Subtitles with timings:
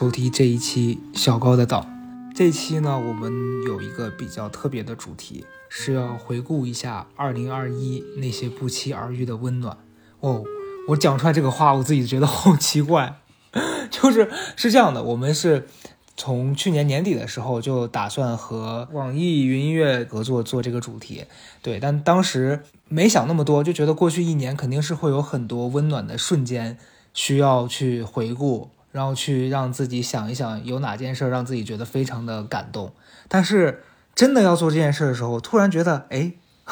[0.00, 1.86] 收听这一期小高的岛。
[2.34, 3.30] 这一期呢，我们
[3.66, 9.76] 有一个比较特别的主题，是要回顾一下2021那些不期而遇的温暖。
[10.20, 10.42] 哦，
[10.88, 13.20] 我讲出来这个话，我自己觉得好奇怪。
[13.90, 15.68] 就是是这样的，我们是
[16.16, 21.26] 从去年年底的时候就打算和网易云音乐合作做这个主题，
[21.60, 26.78] 对，但当时没想那么多，就觉得过去一年肯定是会有很多温暖的瞬间
[27.12, 32.92] 需要去回顾，然后去让自己想一想有哪件事让自己觉得非常的感动。
[33.28, 33.82] 但是
[34.14, 36.32] 真的要做这件事的时候，突然觉得，哎，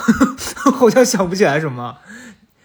[0.75, 1.99] 好像想不起来什么。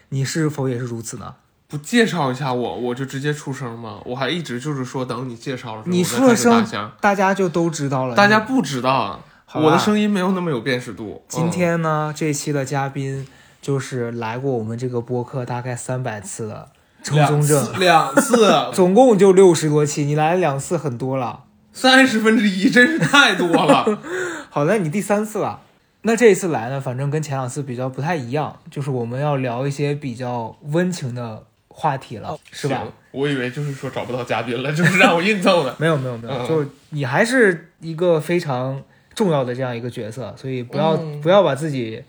[0.10, 1.36] 你是否也是如此呢？
[1.68, 4.00] 不介绍一下我，我就直接出声吗？
[4.06, 6.64] 我还一直就是说等你介绍了，你出了声，
[7.02, 8.16] 大家就都知道了。
[8.16, 9.20] 大家不知道，
[9.56, 11.24] 我的声音没有那么有辨识度。
[11.28, 13.28] 今天呢，这期的嘉宾
[13.60, 16.70] 就是来过我们这个播客大概三百次的
[17.04, 24.00] 周宗正，两次， 总共就六十多期，你来了两次，很多了，三十分之一，真是太多了。
[24.50, 25.60] 好的，你第三次了。
[26.04, 31.44] 那这一次来呢，反正跟前两次比较不太一样，就是我们要聊一些比较温情的。
[31.76, 32.84] 话题了，是吧？
[33.10, 35.74] 我以为就是说找不到嘉宾了，就是让我硬凑的。
[35.82, 38.80] 没有没有没有，就你还是一个非常
[39.16, 42.04] 重要的这样一个角色，所以不要不要把自己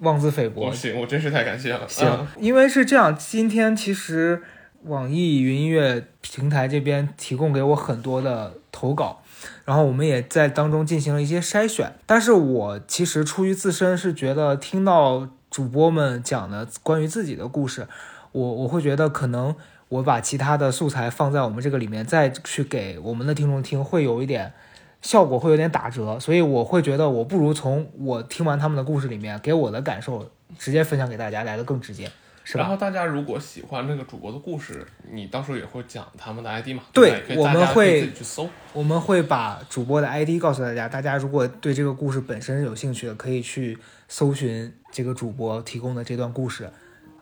[0.00, 0.72] 妄自菲薄。
[0.72, 1.88] 行，我真是太感谢了。
[1.88, 4.42] 行，因为是这样，今天其实
[4.84, 9.22] 网易云音乐平台这边提供给我很多的投稿，
[9.64, 11.92] 然后我们也在当中进行了一些筛选。
[12.06, 17.88] 但是我其实出于自身是觉得，听到主播们讲的关于自己的故事。
[18.32, 19.56] 我我会觉得可能
[19.88, 24.52] 我把其他的素材放在我们这个里面，再去给我们的听众听，会有一点
[25.02, 26.18] 效果，会有点打折。
[26.18, 32.10] 所以我会觉得我不如从我听完他们的故事里面给我的感受直接分享给大家，来的更直接，
[32.44, 32.62] 是吧？
[32.62, 36.82] 然后大家如果喜欢这个主播的故事，你到时候也会讲他们的 ID 嘛？
[36.92, 40.88] 对，我们会去搜，我们会把主播的 ID 告诉大家。
[40.88, 46.70] 大家如果对这个故事本身有兴趣的，可以去搜寻这个主播提供的这段故事。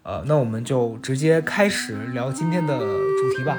[0.02, 3.58] 呃，那我们就直接开始聊今天的主题吧。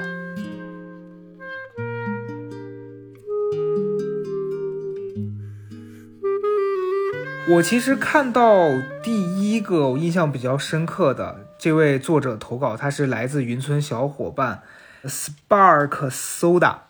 [7.50, 8.68] 我其实看到
[9.02, 14.62] 第一个我印象比较深刻的这位作者投稿，他是来自云村小伙伴
[15.04, 16.80] Spark Soda。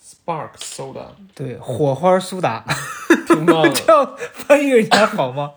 [0.00, 2.64] Spark Soda，对，火花苏打，
[3.26, 3.70] 挺棒的。
[3.74, 5.50] 这样翻译一下好吗？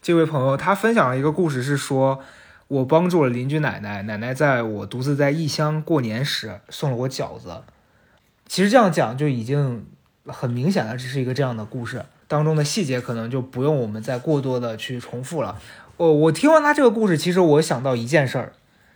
[0.00, 2.20] 这位朋友他分享了一个故事，是说
[2.68, 7.62] 我帮助了邻居奶奶，奶奶在我独自在异乡过年时送了我饺子。
[8.46, 9.86] 其实这样讲就已经
[10.24, 15.58] 很明显了，这是一个这样的故事，当中的细节可能就不用我们再过多的去重复了。
[15.96, 18.52] 我，我听完他这个故事，其实我想到一件事儿。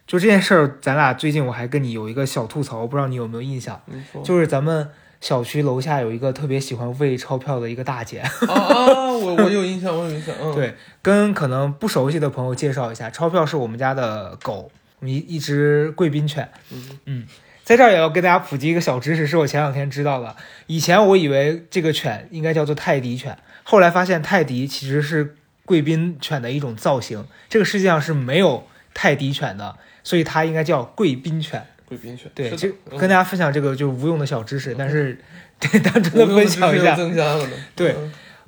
[0.06, 3.80] 就这件事儿，咱俩最近我还跟你有一个小吐槽，我不知道你有没有印象？
[4.22, 4.88] 就是咱们
[5.20, 8.18] 小区楼下有一个特别喜欢喂钞票的一个大姐。
[8.18, 9.12] 啊 啊！
[9.12, 10.34] 我我有印象，我有印象。
[10.42, 16.48] 嗯， 对，跟可能不熟悉的朋友介绍一下，钞票是我们家的狗，一一只贵宾犬。
[16.72, 17.26] 嗯嗯，
[17.64, 20.36] 在这儿也要跟大家普及一个小知识，是我前两天知道的。
[20.66, 27.26] 以前我以为这个犬应该叫做泰迪犬，后来发现泰迪其实是贵宾犬的一种造型。
[27.48, 29.76] 这个世界上是没有泰迪犬的。
[30.04, 32.28] 所以它应该叫贵宾犬，贵宾犬。
[32.34, 32.68] 对，就
[32.98, 35.16] 跟大家分享这个就无用的小知识，但是
[35.60, 36.96] 对单纯的分享一下。
[36.96, 37.94] 增加了对，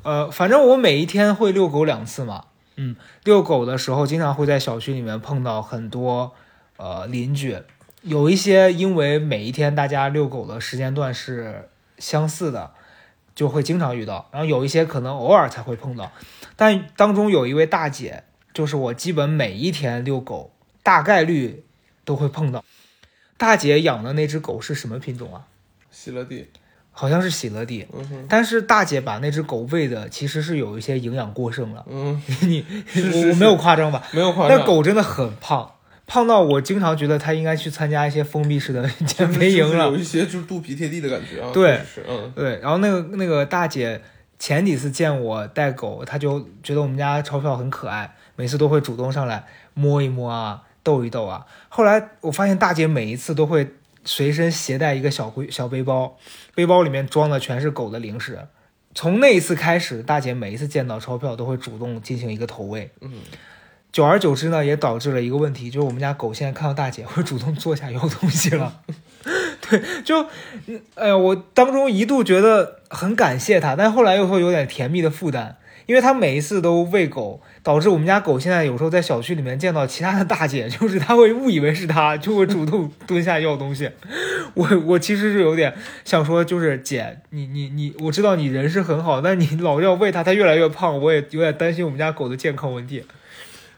[0.03, 2.47] 呃，反正我每一天会遛狗两次嘛。
[2.75, 6.33] 嗯，遛狗的时候经常会在小区里面碰到很多
[6.77, 7.57] 呃邻居，
[8.05, 12.71] 有一些因为每一天大家遛狗的时间段是相似的，
[13.35, 14.29] 就会经常遇到。
[14.31, 16.13] 然后有一些可能偶尔才会碰到，
[16.57, 20.53] 但当中有一位大姐，就是我基本每一天遛狗。
[20.85, 21.65] 大概率
[22.05, 22.63] 都会碰到。
[23.39, 25.47] 大姐养的那只狗是什么品种啊？
[25.91, 26.47] 喜乐蒂，
[26.93, 27.89] 好像是喜乐蒂。
[27.91, 28.27] 嗯。
[28.29, 31.87] 但是大姐把那只狗喂的其实是有一些营养过剩了。
[31.89, 34.07] 嗯， 你我我没有夸张吧？
[34.13, 34.59] 没有夸张。
[34.59, 35.74] 那狗真的很胖，
[36.07, 39.87] 胖到我经常觉得他应该去参加一些封闭式的 减肥营了。
[39.87, 41.51] 有一些就是肚皮贴地的感觉啊。
[41.53, 42.59] 对，嗯，对。
[42.61, 44.01] 然后那个那个大姐
[44.39, 50.63] 前几次见我带狗，她就觉得我们家钞票很可爱，每次都会主动上来摸一摸啊。
[50.85, 51.47] 逗一逗啊！
[51.71, 53.67] 后来我发现大姐每一次都会
[54.05, 56.19] 随身携带一个小背小背包，
[56.55, 58.39] 背包里面装的全是狗的零食。
[58.95, 62.91] 从那一次开始，大姐每一次见到钞票都会主动进行一个投喂。
[63.01, 63.13] 嗯，
[63.95, 68.81] 久而久之呢，也导致了一个问题，就是我们家狗现在看到大姐会主动坐下要东西了。
[69.61, 70.27] 对，就，
[70.97, 75.59] 哎呀，我当中一度觉得很感谢它，但后来又会有点甜蜜的负担。
[75.87, 83.89] 因为它每一次都喂狗，导致我们家狗现在有时候在小区里面见到其他的大姐，就是它会误以为是它，就会主动蹲下要东西。
[84.55, 85.73] 我我其实是有点
[86.05, 93.05] 想说，就是姐，你你你，我知道你人是很好，但你老要喂它，它越来越胖，我也有点担心我们家狗的健康问题。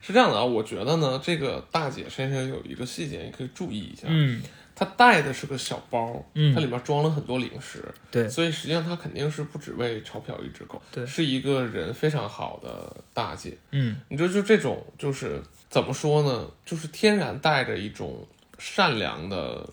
[0.06, 4.02] 是这样的啊，我觉得呢，这个大姐身上有一个细节，你可以注意一下。
[4.08, 4.40] 嗯
[4.78, 13.56] 她带的是个小包，嗯它里面装了很多零食，对所以实际上她肯定是不只为钞票一只狗，对是一个人非常好的大姐。
[13.72, 16.46] 嗯你说就这种，就是怎么说呢？
[16.64, 19.68] 就是天然带着一种善良的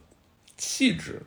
[0.57, 1.21] 气质。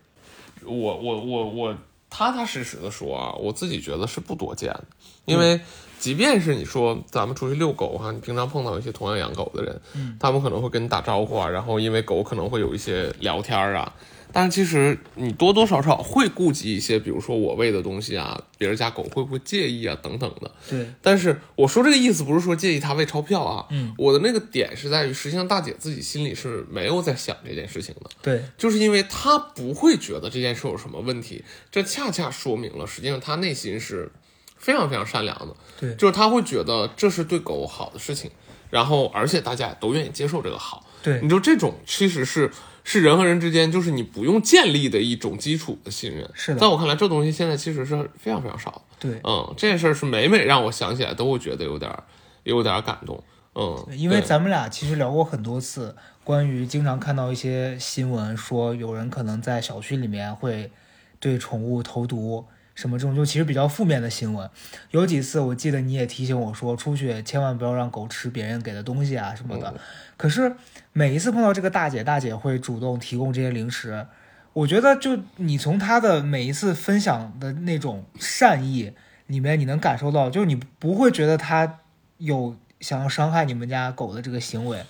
[0.64, 4.84] 我我我我踏踏实实的说啊，我自己觉得是不多见的，
[5.26, 5.60] 因为
[5.98, 13.93] 即便是你说咱们出去遛狗哈、你平常碰到一些同样养狗的人，嗯他们可能会跟你打招呼啊，然后因为狗可能会有一些聊天啊。
[14.32, 20.50] 但是其实你多多少少会顾及一些，比如说我喂的东西啊，别人家狗会不会介意啊，等等的。
[20.69, 34.10] 对，但是我说这个意思不是说介意他喂钞票啊，嗯，我的那个点是在于，实际上大姐自己心里是没有在想这件事情的，对，就是因为她不会觉得这件事有什么问题，这恰恰说明了实际上她内心是
[34.58, 35.94] 非常非常善良的，对。
[35.94, 38.30] 就是他会觉得这是对狗好的事情，
[38.70, 41.20] 然后而且大家也都愿意接受这个好，对。
[41.22, 42.50] 你，就这种其实是
[42.82, 46.60] 是人和人之间就是你不用建立的一种基础的信任，是的。
[46.60, 48.80] 在我看来这东西现在其实是非常非常少的。
[48.98, 49.20] 对。
[49.24, 52.02] 嗯，这件事儿是每每让我想起来都会觉得有点儿
[52.44, 53.22] 有点儿感动。
[53.58, 60.70] 嗯，因为咱们俩其实聊过很多次，关于经常看到一些新闻说有人可能在小区里面会
[61.18, 62.44] 对宠物投毒，
[62.76, 64.49] 什么这种就其实比较负面的新闻。
[64.93, 69.75] 有几次我记得你也提醒我说，出去千万不要让狗吃别人给的东西啊什么的。
[70.17, 70.55] 可是
[70.93, 74.06] 每一次碰到这个大姐，大姐会主动提供这些零食。
[74.52, 78.93] 我觉得，就你从她的每一次分享的那种善意
[79.26, 81.81] 里面，你能感受到，就是你不会觉得她
[82.17, 84.82] 有想要伤害你们家狗的这个行为。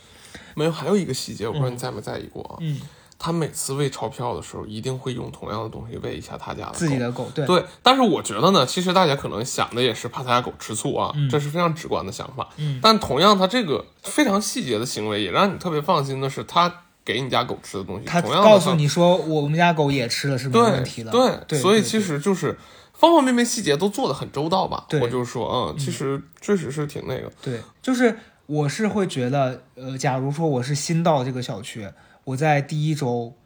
[0.54, 2.58] 没有，还有一个细节，我不知道你在没在意过啊。
[2.60, 2.80] 嗯，
[3.18, 12.48] 他每次喂钞票的时候，一定会用同样的东西喂一下他家的狗自己的狗，对对，但是我觉得呢，其实大家可能想的也是怕他家狗吃醋啊，嗯这是非常直观的想法。
[12.56, 21.10] 嗯但同样，他这个非常细节的行为，也让你特别放心的是，他给你家狗吃的东西，他同样的告诉你说，我们家狗也吃了是没对问题的。
[21.10, 22.58] 对对，所以其实就是
[22.92, 24.84] 方方面面细节都做的很周到吧。
[24.88, 27.32] 对我就是说，嗯，其实确实是挺那个。
[27.40, 31.88] 对，就是我是会觉得，呃，假如说我是新到这个小区，
[32.26, 33.36] 我在第一周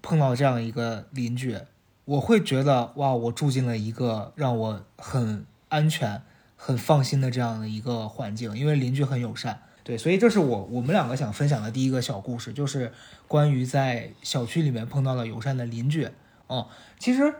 [0.00, 1.58] 碰到这样一个邻居，
[2.06, 6.22] 我会觉得哇，我住进了一个让我很安全、
[6.56, 9.60] 很放心的这样的一个环境，因为邻居很友善。
[9.82, 12.90] 对，所以这是我我们两个想分享的第一个小故事，就是
[13.28, 16.08] 关于在小区里面碰到了友善的邻居。
[16.46, 16.68] 哦，
[16.98, 17.34] 其实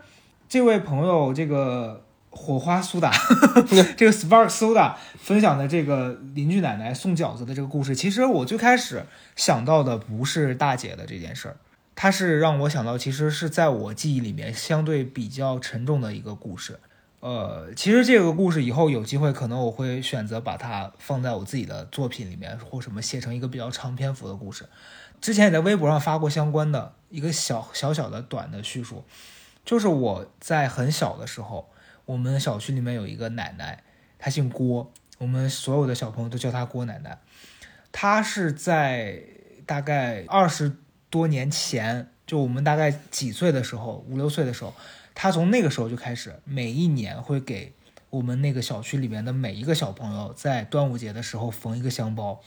[0.47, 2.05] 这位朋友这个
[2.35, 3.11] 火花苏打，
[3.97, 9.05] 这个 Spark Soda 分享的这个邻居奶奶送饺子的这个故事，其实我最开始
[9.35, 11.57] 想到的不是大姐的这件事儿，
[11.95, 16.79] 它是让我想到，其实是在我记忆里面相对比较沉重的一个故事。
[17.21, 24.65] 呃，其实这个故事以后有机会，可能我会选择把它放在我自己的作品里面，或什么写成一个比较长篇幅的故事。
[25.19, 29.03] 之前也在微博上发过相关的一个小小小的短的叙述，
[29.63, 31.67] 就是我在很小的时候，
[32.05, 33.83] 我们小区里面有一个奶奶，
[34.19, 37.19] 她姓郭，我们所有的小朋友都叫她郭奶奶。
[37.91, 39.23] 她是在
[39.65, 40.77] 大概二十
[41.09, 44.73] 多年前，就我们大概几岁的时候，五六岁的时候，
[45.13, 47.73] 她从那个时候就开始，每一年会给
[48.09, 52.41] 我们那个小区里面的每一个小朋友在端午节的时候缝一个香包。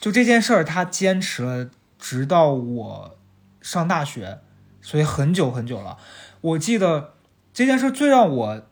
[0.00, 3.18] 就这件事儿，她坚持了，直到我
[3.60, 4.38] 上大学，
[4.80, 5.98] 所以很久很久了。
[6.40, 7.14] 我记得
[7.52, 8.66] 这件事最让我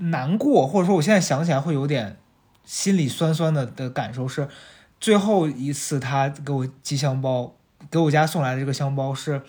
[0.00, 2.16] 难过，或者说我现在想起来会有点
[2.64, 4.48] 心里酸酸的的感受是，
[4.98, 7.54] 最后一次他给我寄香包，
[7.90, 9.42] 给我家送来的这个香包是，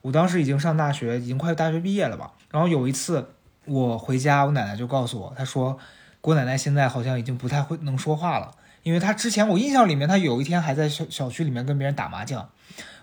[0.00, 2.32] 我当时已经上大学，已经快大学毕业了吧。
[2.50, 5.78] 然后有一次我回家，我奶奶就告诉我，她说
[6.20, 12.48] 郭奶奶现在好像已经不太会能说话了，因为她之前我印象里面，她有一天还在小小区里面跟别人打麻将。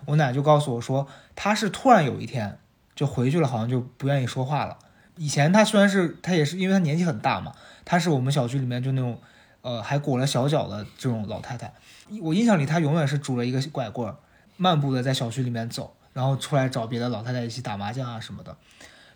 [0.04, 2.58] 我奶奶就告诉我说，她是突然有一天
[2.94, 4.76] 就回去了，好像就不愿意说话了。
[5.20, 7.52] 以前她虽然是她也是因为她年纪很大嘛，
[7.84, 9.20] 她是我们小区里面就那种
[9.60, 11.74] 呃还裹了小脚的这种老太太。
[12.22, 14.14] 我印象里她永远是拄着一个拐棍，
[14.56, 18.56] 漫步的在小区里面走，然后出来找别的老太太一起打麻将啊什么的。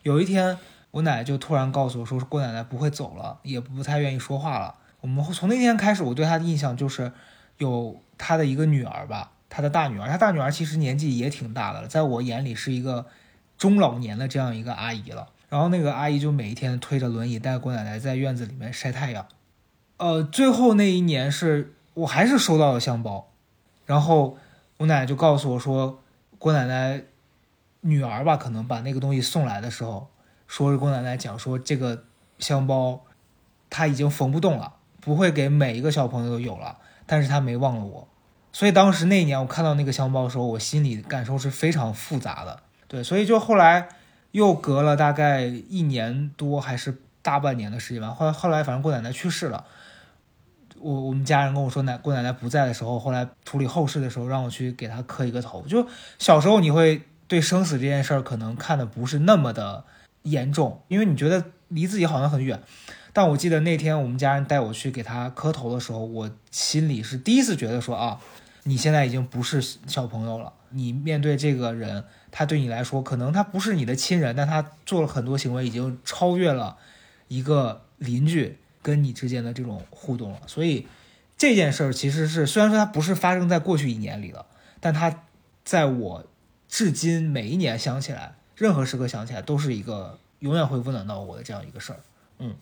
[0.02, 0.58] 有一天，
[0.90, 4.74] 我奶奶就突然告诉我说，郭奶奶不会走了，也不太愿意说话了。
[5.00, 7.10] 我们从那天开始，我对她的印象就是
[7.56, 13.06] 有她的一个女儿吧，她的大女儿，她大女儿其实年纪也挺大的了，在我眼里是一个
[13.56, 15.28] 中老年的这样一个阿姨了。
[15.48, 19.26] 然后那个阿姨就每一天推着轮椅带郭奶奶在院子里面晒太阳。
[19.96, 23.30] 呃，最后那一年是我还是收到了香包，
[23.86, 24.36] 然后
[24.78, 26.00] 我奶奶就告诉我说，
[26.38, 27.02] 郭奶奶
[27.80, 30.08] 女儿吧，可能把那个东西送来的时候，
[30.48, 32.04] 说是郭奶奶讲说这个
[32.38, 33.04] 香包
[33.70, 38.08] 她已经缝不动了，不会给每一个小朋友都有了，但是她没忘了我，
[38.52, 42.60] 所以当时那一年我看到那个香包的时候，我心里感受是非常复杂的。
[42.88, 43.88] 对，所以就后来
[44.34, 49.64] 又隔了大概一年多还是大半年的时间吧，后来后来反正郭奶奶去世了。
[50.80, 55.64] 我我们家人跟我说，奶郭奶奶不在的时候，后来处理后事的时候，让我去给她磕一个头。
[55.68, 55.86] 就
[56.18, 59.84] 小时候你会对生死这件事儿可能看的不是那么的
[60.22, 62.60] 严重，因为你觉得离自己好像很远。
[63.12, 68.18] 但我记得那天我们家人带我去给她磕头的时候，我心里是第一次觉得说啊，
[68.64, 76.76] 你现在已经不是小朋友了，你面对这个人，他对你来说可能他不是你的亲人，但他做了很多行为，已经超越了
[77.28, 78.58] 一个邻居。
[78.84, 80.86] 跟你之间的这种互动了，所以
[81.38, 84.44] 这件事儿其实是虽然说它不是发生在过去一年里了，
[84.78, 85.22] 但它
[85.64, 86.26] 在我
[86.68, 92.00] 至今每一年想起来，任何时刻想起来，都是一个永远会温暖到我的这样一个事儿。
[92.40, 92.54] 嗯，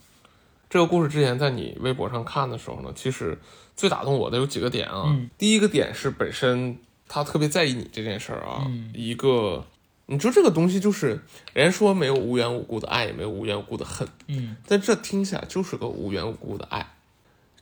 [0.70, 3.36] 这个故事之前在你微博上看的时候呢，其实
[3.74, 5.06] 最打动我的有几个点啊。
[5.08, 6.78] 嗯第一个点是本身
[7.14, 9.66] 他特别在意你这件事儿啊，嗯一个
[10.06, 11.20] 你说这个东西就是
[11.52, 16.94] 人家说没有无缘无故的爱，也没有无缘无故的恨，嗯，但这听起来就是个无缘无故的爱，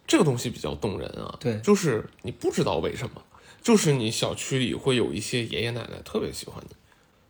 [0.06, 1.36] 这个东西比较动人啊。
[1.40, 3.20] 对就是你不知道为什么，
[3.60, 6.76] 就是你小区里会有一些爷爷奶奶特别喜欢你，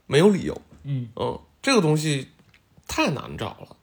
[0.06, 0.60] 没有理由。
[0.82, 2.28] 嗯嗯，这个东西
[2.86, 3.76] 太难找了。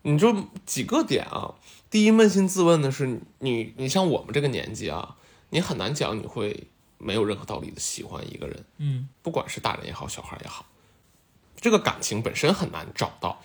[0.00, 0.34] 你就
[0.64, 1.54] 几个点啊，
[1.90, 5.16] 第一，扪心自问的是，你你像我们这个年纪啊，
[5.50, 6.68] 你很难讲你会
[7.02, 10.64] 没有任何道理的喜欢一个人，嗯不管是大人也好，小孩也好，
[11.60, 13.42] 这个感情本身很难找到。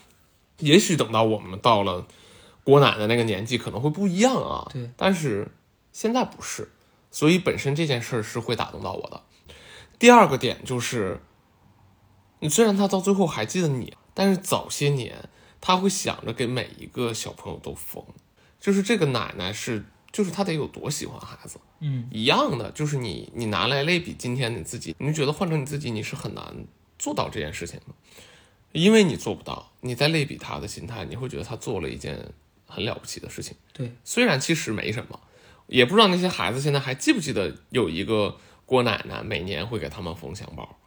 [0.60, 2.08] 也许等到我们到了
[2.64, 4.70] 郭奶奶那个年纪，可能会不一样啊。
[4.72, 5.52] 对，但是
[5.92, 6.72] 现在不是，
[7.12, 9.24] 所以本身这件事儿是会打动到我的。
[10.00, 11.22] 第二个点就是，
[12.40, 15.30] 你虽然他到最后还记得你，但是早些年
[15.62, 18.04] 他会想着给每一个小朋友都缝，
[18.60, 19.86] 就是这个奶奶是，
[20.18, 21.60] 就是他得有多喜欢孩子。
[21.80, 26.66] 嗯一样的，就是你你拿来类比今天你自己，你就觉得换成你自己，你是很难
[26.98, 27.94] 做到这件事情的，
[28.72, 29.72] 因为你做不到。
[29.82, 32.34] 你在类比他的心态，你会觉得他做了一件
[32.66, 35.20] 很了不起的事情，对，虽然其实没什么，
[35.68, 40.80] 也不知道那些孩子现在还记不记得有一个郭奶奶每年会给他们缝香包，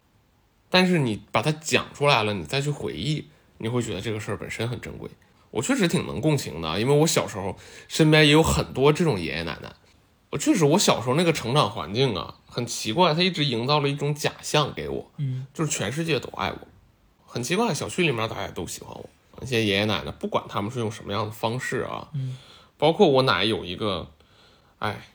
[0.68, 3.26] 但是你把它讲出来了，你再去回忆，
[3.58, 5.08] 你会觉得这个事儿本身很珍贵。
[5.50, 7.56] 我确实挺能共情的，因为我小时候
[7.88, 9.72] 身边也有很多这种爷爷奶奶。
[10.30, 16.58] 我确实，我小时候那个成长环境啊，很奇怪，他一直营造了一种假象给我，嗯就是全世界都爱我，
[17.26, 19.10] 很奇怪，小区里面大家都喜欢我。
[19.40, 22.36] 那些爷爷奶奶，不管他们是用什么样的方式啊，嗯，
[22.78, 24.08] 包括我奶有一个，
[24.78, 25.08] 哎，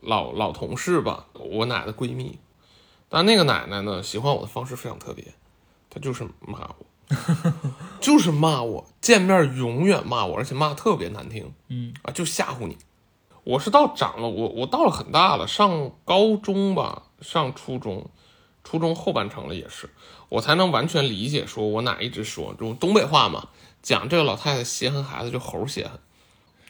[0.00, 2.38] 老老同事吧，我奶的闺蜜，
[3.08, 5.32] 但那个奶奶呢，喜欢我的方式非常特别，
[5.88, 6.86] 她就是骂我，
[8.02, 12.78] 就是骂我，见面永远骂我，而且骂得特别难听，嗯啊，就吓唬你。
[13.44, 18.08] 我是到长了，我我到了很大了，上高中吧，上初中，
[18.62, 19.90] 初中后半程了也是，
[20.28, 23.48] 我才能完全理解，说我奶一直说，就东北话嘛，
[23.82, 25.98] 讲这个老太太稀罕孩子就猴稀罕，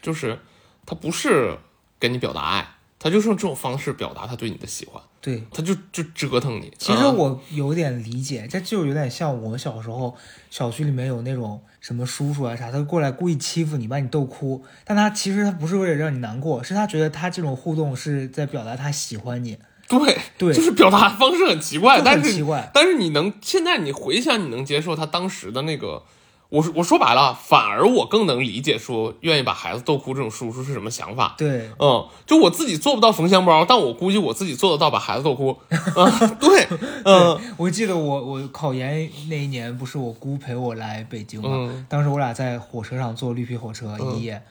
[0.01, 0.41] 就是
[0.87, 1.59] 她不是
[1.99, 5.45] 跟你表达爱，她就是用这种方式表达她对你的喜欢，对。
[5.53, 6.73] 她就就折腾你。
[6.79, 10.17] 其实啊我有点理解，这就有点像我小时候
[10.49, 19.59] 小区里面有那种什么叔叔啊啥，他过来故意欺负你，把你逗哭，但他其实他不是为了让你难过，是他觉得他这种互动是在表达他喜欢你，
[19.89, 22.71] 对对就是表达方式很奇怪，但是很奇怪。
[22.73, 26.05] 但是你能现在你回想，你能接受他当时的那个，
[26.53, 31.35] 我说我说白了，反而我更能理解说愿意把孩子逗哭这种叔叔是什么想法。
[31.39, 35.57] 对，嗯，就我自己做不到缝香包，但我估计我自己做得到把孩子逗哭。
[35.71, 36.69] 嗯， 对，
[37.07, 44.43] 嗯我记得我我考研那一年，不是我姑陪我来北京嘛，嗯当时我俩在火车上坐绿皮火车一夜，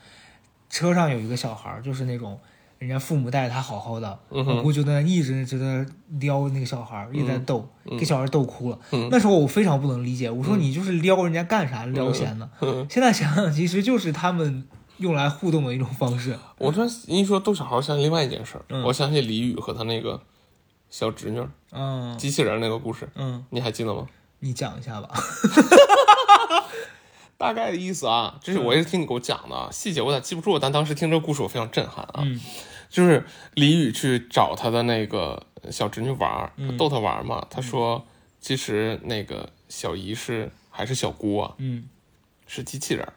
[0.71, 2.39] 车上有一个小孩儿，就是那种
[2.81, 5.85] 人家父母带着他好好的，我姑就在那一直就在那
[6.19, 8.79] 撩那个小孩儿，一直在逗，嗯给小孩逗哭了。
[8.91, 12.49] 嗯那时候我非常不能理解，我说你就是撩人家干啥撩闲呢？
[12.61, 16.35] 嗯，现在想想，其实就是他们用来互动的一种方式。
[16.57, 20.19] 我突然一说逗小孩，我想起另外一件事，嗯我想起李宇和他那个
[20.89, 21.39] 小侄女
[21.71, 24.07] 嗯机器人那个故事，嗯，你还记得吗？
[24.39, 25.11] 你讲一下吧。
[27.37, 30.57] 大概的意思啊，这是我也是听你给我讲的，细节我咋记不住？
[30.57, 32.21] 但当时听这个故事我非常震撼啊。
[32.23, 32.39] 嗯
[32.91, 33.23] 就是
[33.55, 37.47] 李宇去找他的那个小侄女玩儿，嗯逗她玩儿嘛。
[37.49, 38.05] 他说，
[38.39, 41.87] 其实那个小姨是还是小姑啊，嗯
[42.45, 43.13] 是机器人儿。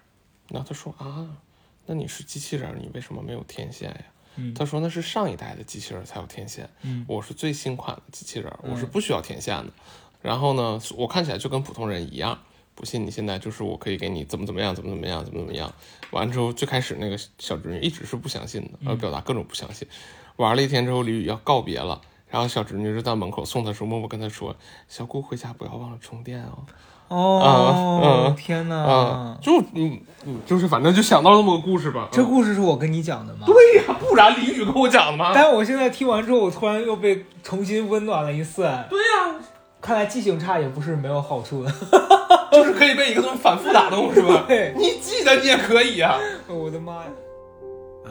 [0.49, 1.29] 然后他说啊，
[1.87, 4.05] 那你是机器人，你为什么没有天线呀？
[4.37, 9.73] 嗯他说那是上一代的机器人才有天线，嗯我是最新款的机器人，我是不需要天线的。
[10.23, 12.39] 然后呢，我看起来就跟普通人一样。
[12.75, 15.73] 不信你现在就是我可以给你怎么怎么样，怎么怎么样，怎么怎么样。
[16.11, 19.87] 完之后，最开始那个小侄女一直是不相信的，嗯要表达各种不相信。
[20.37, 24.57] 玩了一天之后，李宇要告别了，然后小侄女就在门口送他的时候，默默跟他说
[24.89, 26.65] ：“小姑回家不要忘了充电哦。”
[27.07, 28.77] 哦，嗯天哪！
[28.77, 32.09] 啊，就嗯嗯，就是反正就想到那么个故事吧。
[32.11, 33.47] 这嗯故事是我跟你讲的吗？
[33.47, 35.31] 对呀，不然李宇跟我讲的吗？
[35.35, 38.63] 但我现在听完之后，我突然又被重新温暖了一次。
[38.89, 39.39] 对呀、
[39.83, 41.71] 看来记性差也不是没有好处的。
[42.55, 44.45] 就是可以被一个东西反复打动，是吧？
[44.47, 46.19] 对你记得你也可以啊、
[46.49, 47.11] 我的妈呀
[48.07, 48.11] ！I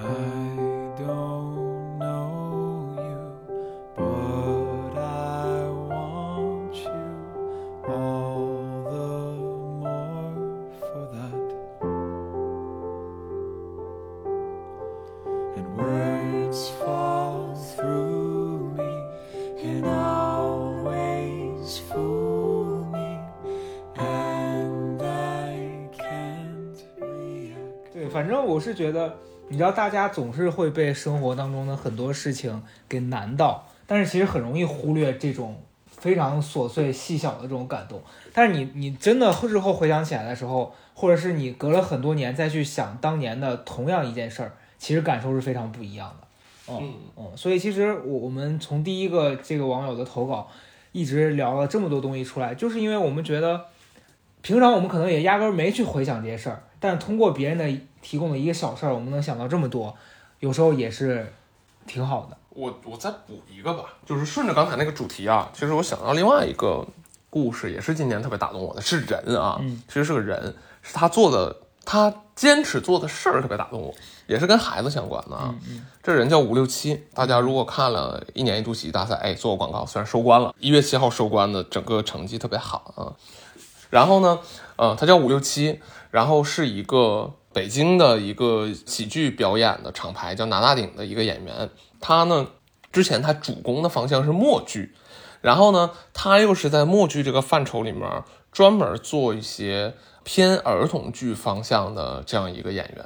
[28.53, 29.15] 我是觉得，
[29.49, 37.99] 你知道，大家总是会被生活当中的很多事情给难到，但是其实很容易忽略这种非常琐碎细小的这种感动。
[38.31, 46.27] 但是你你真的日后回想起来的时候，或者是你隔了很多年再去想当年的同样一件事儿，其实感受是非常不一样的。
[46.71, 50.47] 哦嗯哦，所以其实我我们从第一个这个网友的投稿，
[50.91, 53.65] 一直聊了这么多东西出来，就是因为我们觉得，
[54.43, 57.69] 平常我们可能也压根儿没去回想这些事儿，但是通过别人的
[58.03, 59.95] 提供的一个小事儿，我们能想到这么多，
[60.39, 61.33] 有时候也是
[61.87, 62.37] 挺好的。
[62.49, 66.85] 我我再补一个吧，就是顺着刚才那个主题啊，其实我想到另外一个
[67.31, 73.91] 故事，也是今年特别打动我的，是人啊，嗯其实是个人，是他做的，他坚持做的事儿特别打动我，
[74.27, 75.49] 也是跟孩子相关的啊。
[75.49, 83.17] 嗯嗯这人叫五六七，大家如果看了一年一度喜剧大赛，哎，做过广告，虽然收官了，一月七号收官的，整个成绩特别好啊。
[83.89, 84.39] 然后呢，
[84.75, 85.79] 呃，他叫五六七，
[86.11, 91.69] 然后是一个北京的一个喜剧表演的厂牌，叫拿大顶的一个演员。
[92.01, 92.47] 他呢，
[92.91, 94.93] 之前他主攻的方向是默剧，
[95.41, 103.05] 然后呢，他又是在默剧这个范畴里面专门做一些偏儿童剧方向的这样一个演员。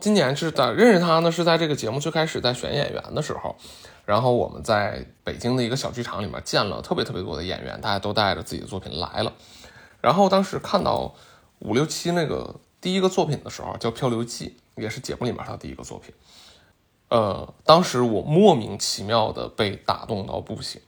[0.00, 3.56] 今年是在认识他呢，是在这个节目最开始在选演员的时候，
[4.04, 9.32] 然后我们在北京的一个小剧场里面见了特别特别多的演员，大家都带着自己的作品来了。
[10.00, 11.14] 然后当时看到
[11.60, 16.14] 五六七那个第一个作品的时候，叫《漂流记》，也是节目里面他第一个作品。
[17.08, 20.82] 呃，当时我莫名其妙的被打动到不行，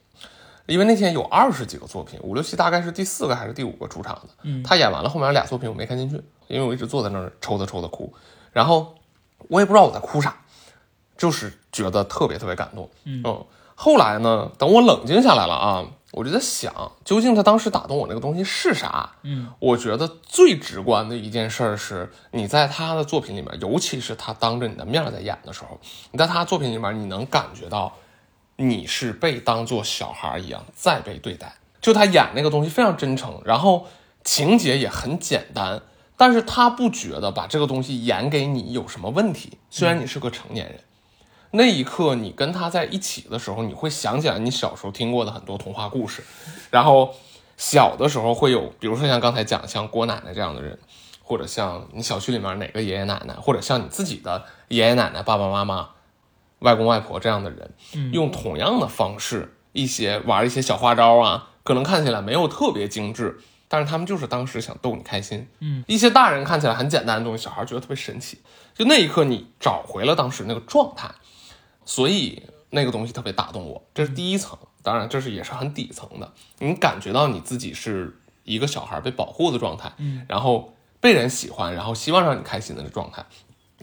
[0.66, 4.28] 因为那天有二十几个作品，五六七大概是第四个还是第五个出场的。
[4.42, 8.12] 嗯他演完了后面俩作品我没看进去，因为我一直坐在那儿抽的抽的哭，
[8.52, 8.94] 然后
[9.48, 10.37] 我也不知道我在哭啥，
[11.16, 12.90] 就是觉得特别特别感动。
[13.04, 13.24] 嗯
[13.74, 19.16] 后来呢，等我冷静下来了啊，我就在想，究竟他当时打动我那个东西是啥？
[19.23, 25.79] 嗯我觉得最直观的一件事儿是，你在他的作品里面，尤其是他当着你的面在演的时候，
[26.12, 27.92] 你在他作品里面，你能感觉到
[28.57, 31.55] 你是被当做小孩一样在被对待。
[31.81, 33.87] 就他演那个东西非常真诚，然后
[34.25, 35.83] 情节也很简单，
[36.16, 39.59] 但是他不觉得把这个东西演给你有什么问题。
[39.71, 40.81] 虽然你是个成年人，
[41.57, 46.23] 那一刻你跟他在一起的时候，你会想起来你小时候听过的很多童话故事，
[46.71, 47.14] 然后
[47.57, 50.79] 小的时候会有，比如说像刚才讲像郭奶奶这样的人，
[51.23, 55.88] 或者像你小区里面哪个爷爷奶奶，或者像你自己的爷爷奶奶、爸爸妈妈、
[56.61, 65.49] 外公外婆这样的人，嗯用同样的方式，一些玩一些小花招啊，可能看起来没有特别精致，但是他们就是当时想逗你开心。
[65.61, 68.40] 嗯，一些大人看起来很简单的东西，小孩觉得特别神奇。
[68.75, 71.09] 就那一刻，你找回了当时那个状态，
[71.87, 73.83] 所以那个东西特别打动我。
[73.94, 83.25] 这是第一层，当然这是也是很底层的，你感觉到你自己是一个小孩被保护的状态，嗯，然后被人喜欢，然后希望让你开心的状态。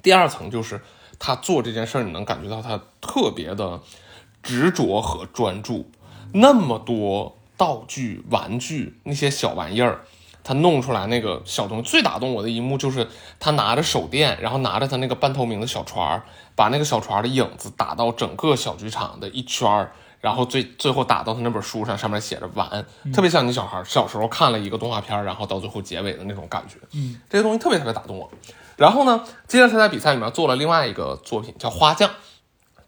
[0.03, 0.81] 第二层就是
[1.17, 3.81] 他做这件事儿，你能感觉到他特别的
[4.41, 5.89] 执着和专注，
[6.33, 10.01] 那么多道具、玩具那些小玩意儿，
[10.43, 11.89] 他弄出来那个小东西。
[11.89, 13.07] 最打动我的一幕就是
[13.39, 16.23] 他拿着手电，然后拿着他那个半透明的小船儿，
[16.55, 19.91] 把那个小船的影子打到整个小剧场的一圈儿。
[20.21, 26.77] 然后最最后打到他那本书上，上面写着“完”，特别像你小孩小时候看了一个动画片，然后到最后结尾的那种感觉。
[26.93, 28.31] 嗯，这些东西特别特别打动我。
[28.77, 32.09] 然后呢，接着他在比赛里面做了另外一个作品叫《花匠》，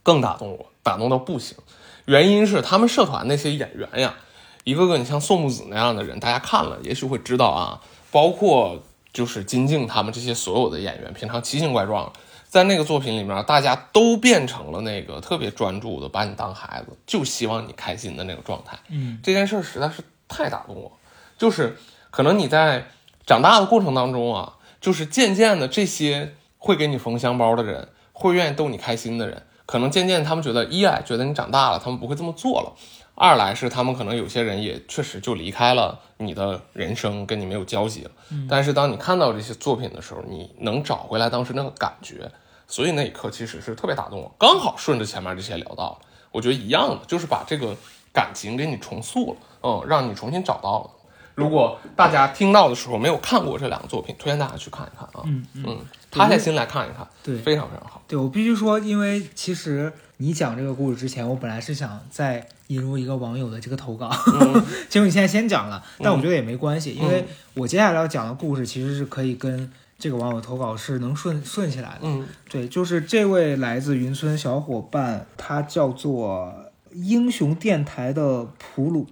[0.02, 1.58] 更打动我，打动到不行。
[2.06, 4.16] 原因是他们社团那些演员呀，
[4.64, 12.14] 一个个你像宋木子那样的人，大家看了也许会知道啊，包括就是金靖他们这些所有的演员，平常奇形怪状，
[12.56, 18.80] 在那个作品里面，大家都变成了那个特别专注的，把你当孩子，就希望你开心的那个状态。
[18.88, 20.90] 嗯，这件事儿实在是太打动我，
[21.38, 21.78] 就是
[22.12, 22.88] 可能你在
[23.26, 32.72] 长大的过程当中啊，就是渐渐的这些会给你缝香包的人，会愿意逗你开心的人，可能渐渐他们觉得一来觉得你长大了，他们不会这么做了。
[33.16, 38.12] 二来是他们可能有些人也确实就离开了你的人生，跟你没有交集了。
[38.50, 42.32] 但是当你看到这些作品的时候，你能找回来当时那个感觉，
[42.68, 44.34] 所以那一刻其实是特别打动我。
[44.38, 45.98] 刚好顺着前面这些聊到了，
[46.32, 47.76] 我觉得一样的，就是把这个
[48.14, 50.90] 感情给你重塑了，嗯，让你重新找到了。
[51.36, 55.22] 如果大家听到的时候没有看过这两个作品，推荐大家去看一看啊。
[55.26, 58.02] 嗯嗯，嗯，塌下心来看一看，对非常非常好。
[58.08, 64.10] 对我必须说，因为其实你讲这个故事之前，我本来是想再引入一个网友的这个投稿，
[64.88, 72.00] 结果你现在先讲了，但我觉得也没关系，因为我接下来要讲的故事其实是可以跟这个网友投稿是能顺顺起来的。
[72.04, 76.54] 嗯对，就是这位来自云村小伙伴，他叫做
[76.92, 79.08] 英雄电台的普鲁。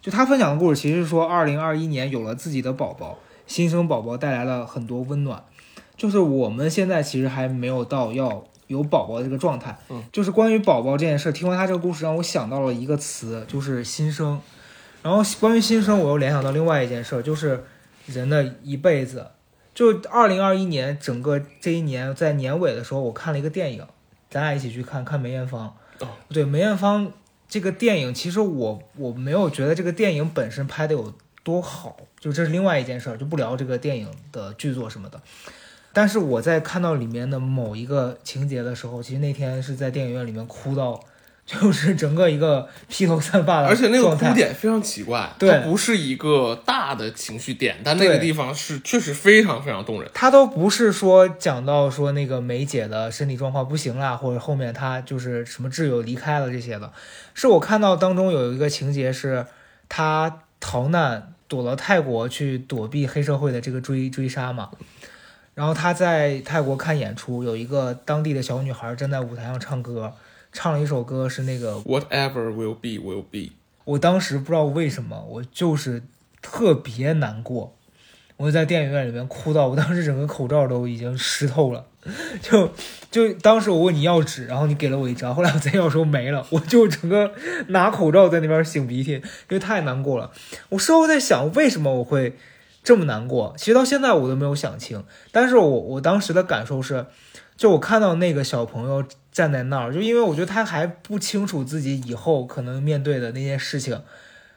[0.00, 5.42] 就他分享的故事，其实是说，二零二一年有了自己的宝宝，新生宝宝带来了很多温暖。
[5.96, 9.76] 就是我们现在其实还没有到要有宝宝的这个状态。
[9.88, 14.40] 嗯，就是关于宝宝这件事，听完他这个故事，让我想到了一个词，就是新生。
[15.02, 17.64] 然后关于新生，我又联想到另外一件事，就是
[18.06, 19.26] 人的一辈子。
[19.76, 23.86] 就二零二一年整个这一年，在年尾的时候，我看了一个电影，
[24.30, 25.76] 咱俩一起去看看梅艳芳。
[26.00, 27.12] 哦对梅艳芳
[27.46, 31.12] 这个电影，其实我我没有觉得这个电影本身拍的有
[31.42, 35.20] 多好，就这是另外一件事儿，就不聊这个电影的剧作什么的。
[35.92, 40.98] 但是我在看到里面的某一个情节的时候，其实那天是在电影院里面哭到，
[41.48, 50.10] 就是整个一个披头散发的而且那个哭点非常奇怪，对它不是一个大的情绪点，但那个地方是确实非常非常动人。
[50.12, 56.92] 他都不是说讲到说那个梅姐的身体状况不行啦，或者后面她就是什么挚友离开了这些的，
[57.32, 59.46] 是我看到当中有一个情节是，
[59.88, 64.70] 他逃难躲到泰国去躲避黑社会的这个追追杀嘛，
[65.54, 70.12] 然后他在泰国看演出，有一个当地的小女孩站在舞台上唱歌，
[70.56, 73.52] 唱了一首歌是那个 Whatever will be will be，
[73.84, 76.02] 我当时不知道为什么，我就是
[76.40, 77.76] 特别难过，
[78.38, 81.84] 我就在电影院里面哭到，我当时整个口罩都已经湿透了，
[82.40, 82.70] 就
[83.10, 87.32] 就当时我问你要纸，然后你给了我一张，后来我再要的时候没了， 我就整个
[87.68, 90.32] 拿口罩在那边擤鼻涕，因为太难过了。
[90.70, 92.38] 我事后在想，为什么我会
[92.82, 93.54] 这么难过？
[93.58, 97.04] 其实到现在我都没有想清，但是我我当时的感受是，
[97.56, 104.02] 就我看到那个小朋友站在那儿，就因为我觉得他还不清楚自己以后可能面对的那件事情，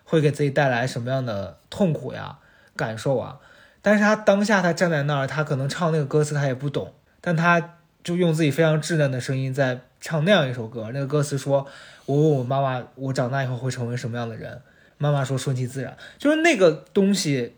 [0.03, 2.37] 会给自己带来什么样的痛苦呀、
[2.75, 3.39] 感受啊。
[3.81, 10.89] 但是他当下他站在那儿，他可能唱那个歌词他也不懂，但他就用自己非常稚嫩的声音在唱那样一首歌。
[10.93, 11.65] 那个歌词说
[12.05, 14.61] ：“我问我妈妈，我长大以后会成为什么样的人？”
[14.97, 17.55] 妈妈说：“顺其自然。”就是那个东西，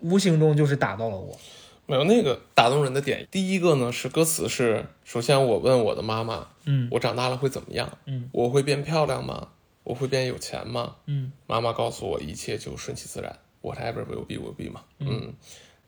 [0.00, 1.38] 无形中就是打到了我。
[1.86, 3.26] 没有那个打动人的点。
[3.30, 7.98] 第一个呢是歌词是，首先我问我的妈妈，嗯我长大了会怎么样？
[8.06, 9.48] 嗯我会变漂亮吗？
[9.84, 10.96] 我会变有钱吗？
[11.06, 14.82] 嗯妈妈告诉我，一切就顺其自然，whatever will be will be 嘛。
[14.98, 15.32] 嗯，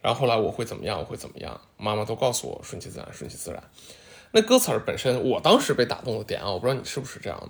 [0.01, 1.01] 然后后来我会怎么样？
[1.01, 1.61] 我会怎么样？
[1.77, 3.63] 妈妈都告诉我顺其自然，顺其自然。
[4.31, 7.49] 那歌词儿本身，我当时被打动的点啊，我不知道你是不是这样的，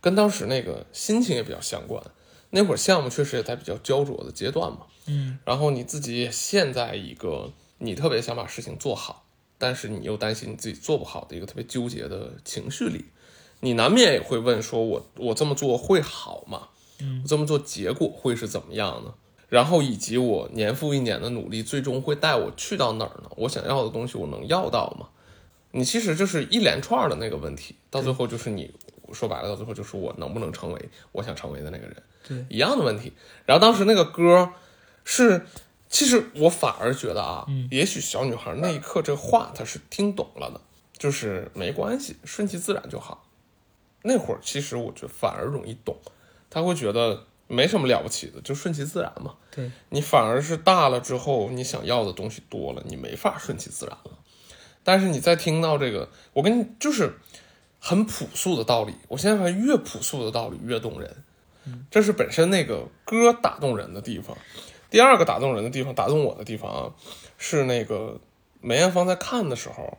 [0.00, 2.02] 跟当时那个心情也比较相关。
[2.50, 7.52] 那会儿项目确实也在比较焦灼的阶段嘛，嗯然后你自己也陷在一个
[7.84, 9.26] 你特别想把事情做好，
[9.58, 13.04] 但是你又担心你自己做不好的一个特别纠结的情绪里，
[13.60, 16.68] 你难免也会问说我我这么做会好吗？
[17.00, 19.14] 嗯我这么做结果会是怎么样呢？
[19.48, 23.30] 然后以及我年复一年的努力，最终会带我去到哪儿呢？
[23.36, 25.08] 我想要的东西我能要到吗？
[25.72, 28.72] 你其实就是一连串的那个问题，到最后就是你
[29.12, 33.12] 说白了，到最后就是我能不能成为我想成为的那个人，对，一样的问题。
[33.44, 34.50] 然后当时那个歌
[35.04, 35.46] 是，
[35.94, 40.60] 其实我反而觉得啊，也许小女孩那一刻这话她是听懂了的，
[40.98, 43.28] 就是没关系，顺其自然就好。
[44.02, 45.96] 那会儿其实我觉得反而容易懂，
[46.50, 49.36] 她会觉得没什么了不起的，就顺其自然嘛。
[49.52, 54.18] 对，你反而是大了之后，你想要的东西多了，你没法顺其自然了。
[54.82, 57.20] 但是你再听到这个，我跟你就是
[57.78, 61.22] 很朴素的道理，我现在发现越朴素的道理越动人，
[61.88, 64.36] 这是本身那个歌打动人的地方。
[64.94, 66.94] 第二个打动人的地方，打动我的地方啊，
[67.36, 68.20] 是那个
[68.60, 69.98] 梅艳芳在看的时候，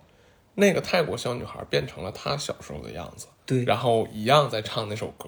[0.53, 5.27] 那个泰国小女孩变成了她小时候的样子，对，然后一样在唱那首歌，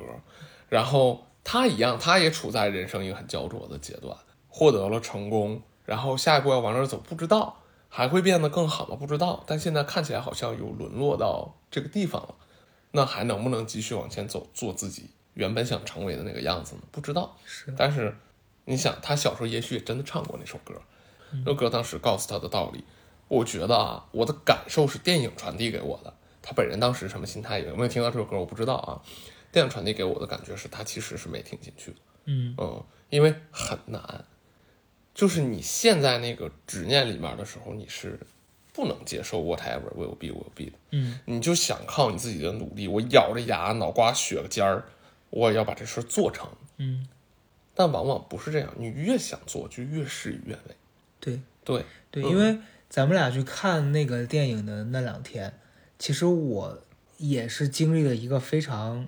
[0.69, 4.15] 然后她一样，她也处在人生一个很焦灼的阶段，
[4.47, 7.57] 获得了成功，然后下一步要往哪儿走不知道，
[7.89, 8.95] 还会变得更好吗？
[8.95, 12.35] 不知道，但现在看起来好像有沦落到这个地方了，
[12.91, 16.83] 那还能不能继续往前走，做自己原本想成为的那个样子呢？
[16.89, 17.35] 不知道。
[17.45, 18.15] 是但是
[18.69, 20.81] 你想，他小时候也许也真的唱过那首歌，
[21.31, 22.83] 那首歌当时告诉他的道理，
[23.29, 26.13] 我觉得啊，我的感受是电影传递给我的。
[26.41, 29.01] 他本人当时什么心态，有没有听到这首歌，我不知道啊。
[29.51, 34.25] 电影传递给我的感觉是他其实是没听进去的，嗯嗯，因为很难，
[35.15, 38.19] 就是你陷在那个执念里面的时候，你是
[38.73, 44.85] 不能接受 whatever will be will be 的，嗯你就想靠你自己的努力，我咬着牙，脑瓜血个尖儿，
[45.29, 46.47] 我要把这事做成。
[46.75, 47.07] 嗯，
[47.79, 50.75] 但往往不是这样，你越想做就越事与愿违。
[51.19, 52.57] 对对，对，嗯因为
[52.89, 55.53] 咱们俩去看那个电影的那两天，
[55.99, 56.81] 其实我
[57.17, 59.07] 也是经历了一个非常，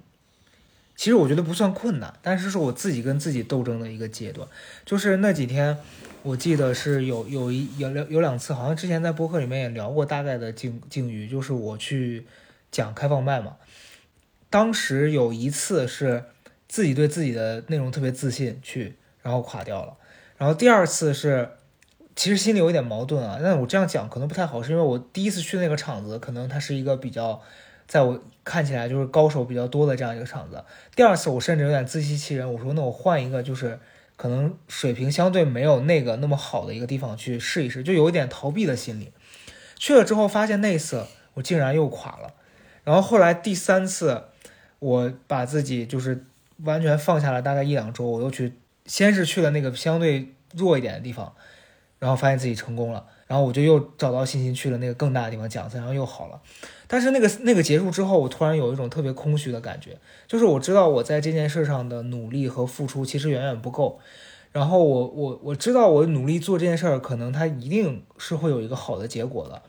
[0.95, 4.47] 其实我觉得不算困难，但是是我自己跟自己斗争的一个阶段。
[4.85, 5.75] 就是那几天，
[6.21, 12.27] 我记得是有有一有两有两次，好像之前在播客里面也聊过大概的境境遇，就是我去
[12.71, 13.55] 讲开放麦嘛，
[14.51, 16.25] 当时有一次是
[16.69, 19.97] 自己对自己的内容特别自信去，然后垮掉了。
[20.37, 21.49] 然后第二次是，
[22.15, 23.37] 其实心里有一点矛盾啊。
[23.43, 27.41] 但我这样讲可能不太好，是因为我第一次去那个场子，可能它是一个比较，
[27.87, 30.63] 在我看起来就是高手比较多的这样一个场子。
[30.95, 33.79] 第二次我甚至有点自欺欺人，我说那我换一个就是
[34.15, 39.11] 可能水平相对没有那个那么好的一个地方去试一试，就有一点逃避的心理。
[39.75, 42.33] 去了之后发现那次我竟然又垮了，
[42.83, 44.23] 然后后来第三次
[44.79, 46.25] 我把自己就是
[46.63, 48.53] 完全放下了，大概一两周，我又去，
[48.85, 51.33] 先是去了那个相对弱一点的地方，
[51.99, 56.41] 然后发现自己成功了，然后我就又找到信心去了那个更大的地方讲，然后又好了。
[56.87, 63.99] 但是那个 那个结束之后，我突然有一种特别空虚的感觉，就是我知道我在这件事上的努力和付出其实远远不够，
[64.51, 69.61] 然后我我我知道我努力做这件事儿，可能它一定是会有一个好的结果的，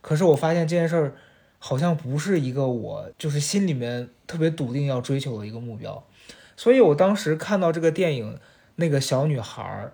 [0.00, 1.14] 可是我发现这件事儿
[1.58, 6.04] 好像不是一个我就是心里面特别笃定要追求的一个目标，
[6.58, 8.36] 所以我当时看到这个电影，
[8.74, 9.92] 那个小女孩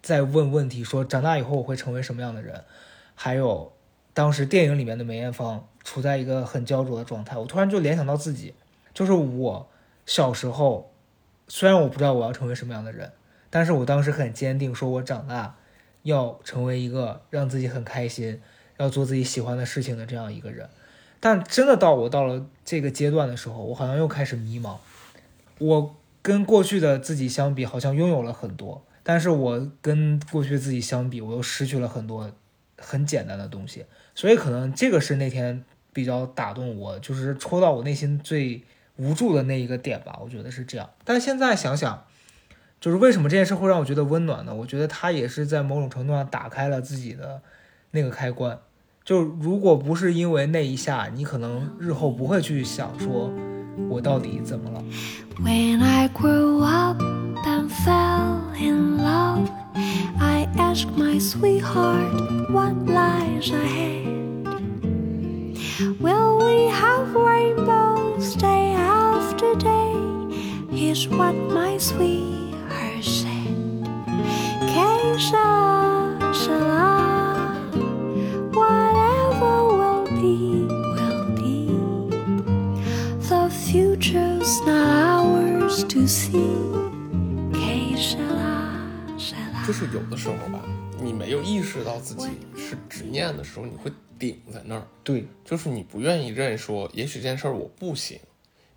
[0.00, 2.62] 在问问题，说长大以后我会成为什么样的人，
[3.16, 3.72] 还有
[4.14, 8.54] 当时电影里面的梅艳芳处在一个很焦灼的状态，我突然就联想到自己，
[8.94, 9.68] 就是我
[10.06, 10.92] 小时候，
[11.48, 13.10] 虽然我不知道我要成为什么样的人，
[13.50, 15.56] 但是我当时很坚定，说我长大
[16.04, 18.40] 要成为一个让自己很开心，
[18.76, 20.70] 要做自己喜欢的事情的这样一个人。
[21.18, 24.76] 但真的到我到了这个阶段的时候，我好像又开始迷茫。
[25.58, 32.30] 我跟过去的自己相比，好像拥有了很多，但是我跟过去自己相比，我又失去了很多
[32.78, 33.86] 很简单的东西。
[34.14, 38.62] 所以可能这个是那天比较打动我，就是戳到我内心最
[38.96, 40.18] 无助的那一个点吧。
[40.22, 40.90] 我觉得是这样。
[41.04, 42.04] 但现在想想，
[42.80, 44.54] 就是为什么这件事会让我觉得温暖呢？
[44.54, 47.40] 我觉得它也是在某种程度上打开了自己的
[47.92, 48.58] 那个开关。
[49.04, 53.32] 就如果不是因为那一下，你可能日后不会去想说，
[53.89, 54.83] 我到底怎么了。
[55.39, 57.01] When I grew up
[57.45, 59.49] and fell in love,
[60.19, 64.01] I asked my sweetheart what lies ahead.
[65.99, 69.95] Will we have rainbows day after day?
[70.69, 73.55] Here's what my sweetheart said.
[74.67, 74.91] Que
[89.66, 90.62] 就是有的时候吧，
[91.02, 98.20] 你没有意识到自己是执念的时候，你会顶在那儿，对，就是你不愿意认说，也许这件事儿我不行，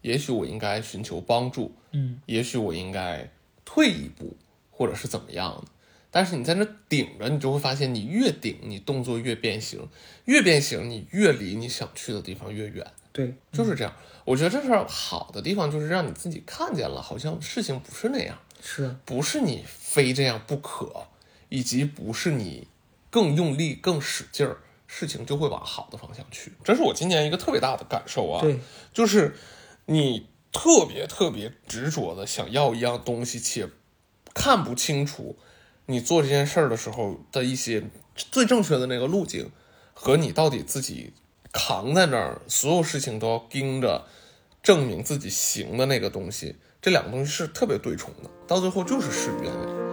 [0.01, 3.29] 也许我应该寻求帮助，嗯，也许我应该
[3.63, 4.35] 退一步，
[4.71, 5.71] 或者是怎么样的。
[6.09, 9.87] 但是你在那顶着，你就会发现，你越顶，你动作越变形，
[10.25, 12.87] 越变形，你越离你想去的地方越远。
[13.11, 13.93] 对，就是这样。
[14.25, 21.07] 我觉得这事儿好的地方就是让你自己看见了，好像事情不是那样，是，不是你非这样不可，
[21.49, 22.67] 以及不是你
[23.09, 26.53] 更用力、更使劲儿，事情就会往好的方向去。
[26.63, 28.41] 这是我今年一个特别大的感受啊。
[28.41, 28.59] 对，
[28.93, 29.35] 就是
[29.85, 33.69] 你特别特别执着的想要一样东西，且
[34.33, 35.37] 看不清楚
[35.87, 37.83] 你做这件事儿的时候的一些
[38.15, 39.51] 最正确的那个路径，
[39.93, 41.13] 和你到底自己
[41.51, 44.05] 扛在那儿，所有事情都要盯着
[44.61, 49.89] 证明自己行的那个东西，这两个东西是特别对冲的，到最后就是事与愿违。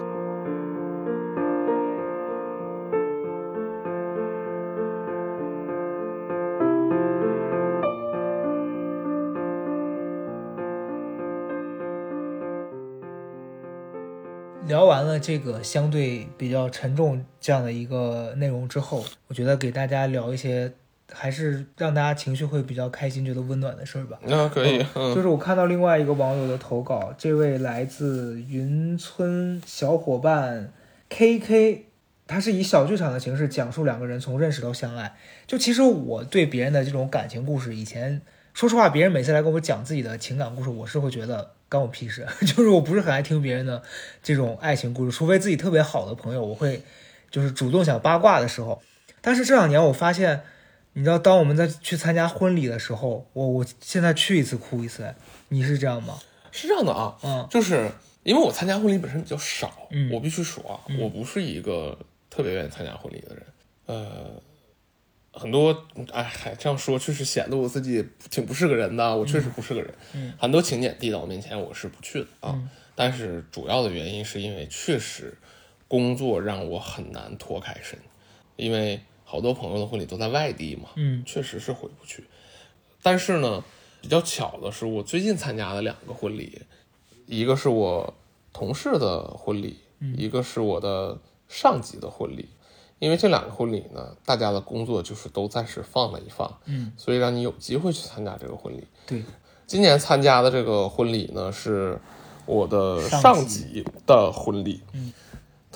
[14.66, 20.72] 聊完完了这个相对比较沉重这样的一个内容之后，我觉得给大家聊一些
[21.12, 24.18] 还是让大家情绪会比较开心、觉得温暖的事儿吧。
[24.22, 30.72] 那可以，就嗯是我看到另外一个网友的投稿，这位来自云村小伙伴
[31.08, 31.82] KK，
[32.26, 35.16] 他是以小剧场的形式讲述两个人从认识到相爱。
[35.46, 38.20] 就其实我对别人的这种感情故事，以前
[38.52, 43.80] 说实话，别人每次来跟我讲自己的情感故事，我是会觉得关我屁事， 就是我不是很爱听别人的
[44.22, 46.82] 这种爱情故事，除非自己特别好的朋友，我会
[47.30, 48.82] 就是主动想八卦的时候。
[49.20, 50.42] 但是这两年我发现，
[50.96, 55.14] 你知道，当我们在去参加婚礼的时候，我我现在去一次哭一次，
[55.50, 56.18] 你是这样吗？
[56.50, 57.90] 是这样的啊，嗯就是
[58.22, 61.98] 因为我参加婚礼本身比较少，嗯我必须说啊，我不是一个
[62.30, 63.44] 特别愿意参加婚礼的人，
[63.84, 64.40] 呃，
[65.34, 75.36] 很多，哎嗨，这样说确实显得我自己挺不是个人的，我确实不是个人，嗯很多请柬递到我面前，我是不去的啊，嗯但是主要的原因是因为确实
[75.86, 77.98] 工作让我很难脱开身，
[78.56, 82.24] 因为好多朋友的婚礼都在外地嘛，嗯确实是回不去。
[83.02, 83.62] 但是呢，
[84.00, 86.62] 比较巧的是，我最近参加的两个婚礼，
[87.26, 88.14] 一个是我
[88.52, 89.76] 同事的婚礼，
[90.16, 92.48] 一个是我的上级的婚礼。
[92.98, 98.82] 因为这两个婚礼呢，大家的工作就是都暂时放了一放，嗯，所以让你有机会去参加这个婚礼。
[99.06, 99.22] 对，
[99.66, 102.00] 今年参加的这个婚礼呢，是
[102.46, 104.80] 我的上上级级的婚礼。
[104.94, 105.12] 嗯，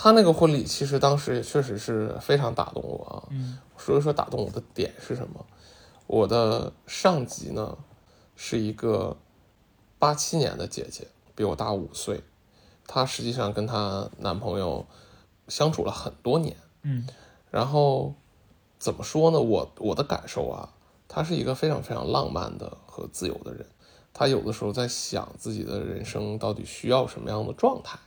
[0.03, 3.29] 他那个婚礼其实当时也确实是非常打动我啊。
[3.29, 5.45] 嗯，说一说打动我的点是什么？
[6.07, 7.77] 我的上级呢，
[8.35, 9.15] 是一个
[9.99, 12.23] 八七年的姐姐，比我大五岁。
[12.87, 14.87] 她实际上跟她男朋友
[15.49, 16.57] 相处了很多年。
[16.81, 17.07] 嗯
[17.51, 18.15] 然后
[18.79, 19.39] 怎么说呢？
[19.39, 20.73] 我我的感受啊，
[21.09, 23.67] 她是一个非常非常浪漫的和自由的人。
[24.15, 27.99] 她有的时候在想自己的人生到底需要什么样的状态。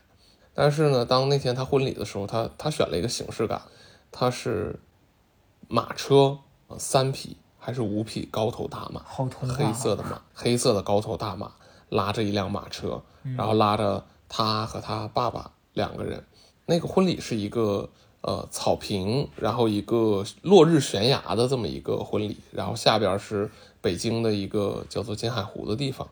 [0.54, 3.62] 但是呢，当那天他婚礼的时候，他他选了一个形式感，
[4.12, 4.80] 他是
[5.68, 6.38] 马车
[6.68, 11.54] 呃三匹还是五匹高头大马，好童话黑色的马，黑色的高头大马
[11.90, 13.02] 拉着一辆马车，
[13.38, 16.24] 然后拉着他和他爸爸两个人。
[16.66, 17.90] 那个婚礼是一个
[18.22, 23.50] 呃草坪，然后一个落日悬崖的这么一个婚礼，然后下边是
[23.82, 26.08] 北京的一个叫做金海湖的地方。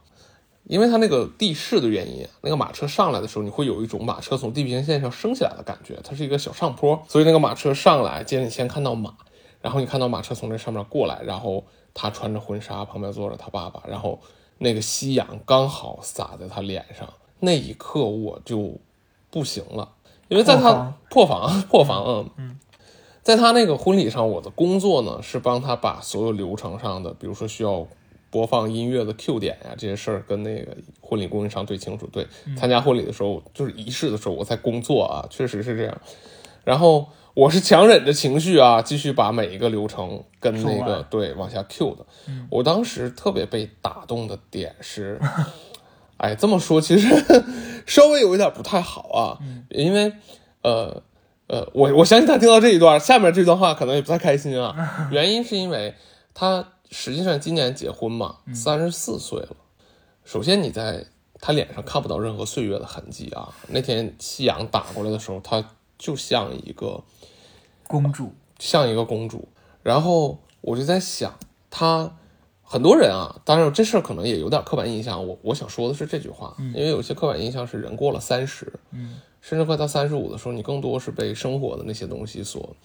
[0.65, 9.13] 因为它那个地势的原因，那个马车上来的时候，你会有一种马车从地平线上升起来的感觉，它是一个小上坡，所以那个马车上来，接着你先看到马，
[9.61, 14.19] 然后你看到马车从这上面过来，然后他穿着婚纱，旁边坐着他爸爸，然后
[14.59, 18.77] 那个夕阳刚好洒在他脸上，那一刻我就
[19.29, 19.89] 不行了，
[20.29, 22.59] 因为在他破防破防，嗯嗯，
[23.23, 27.87] 在他那个婚礼上，我的工作呢是帮他把所有流程上的，比如说需要
[28.31, 32.07] 播放音乐的 Q 点呀这些事儿，跟那个婚礼供应商对清楚。
[32.07, 32.25] 对，
[32.57, 36.01] 参加婚礼的时候，就是仪式的时候，我在工作啊，确实是这样。
[36.63, 42.05] 然后我是强忍着情绪啊，继续把每一个流程跟那个对往下 Q 的。
[42.49, 45.19] 我当时特别被打动的点是，
[46.17, 47.07] 哎，这么说其实
[47.85, 49.37] 稍微有一点不太好啊，
[49.69, 50.13] 因为
[50.61, 51.01] 呃
[51.47, 55.09] 呃，我我相信他听到这一段，下面这段话可能也不太开心啊。
[55.11, 55.95] 原因是因为
[56.33, 59.55] 他实际上今年结婚嘛，三十四岁了。
[60.23, 61.05] 首先你在
[61.39, 63.53] 他脸上看不到任何岁月的痕迹啊。
[63.69, 67.03] 那天夕阳打过来的时候，她就像一个
[67.87, 69.47] 公主，像一个公主。
[69.81, 71.33] 然后我就在想，
[71.69, 72.15] 她
[72.61, 75.25] 很多人啊，当然这事儿可能也有点刻板印象。
[75.25, 82.75] 我我想说的是这句话，因为有些刻板印象是人过了三十，嗯，甚至快到三十五的时候，你更多是被生活的那些东西所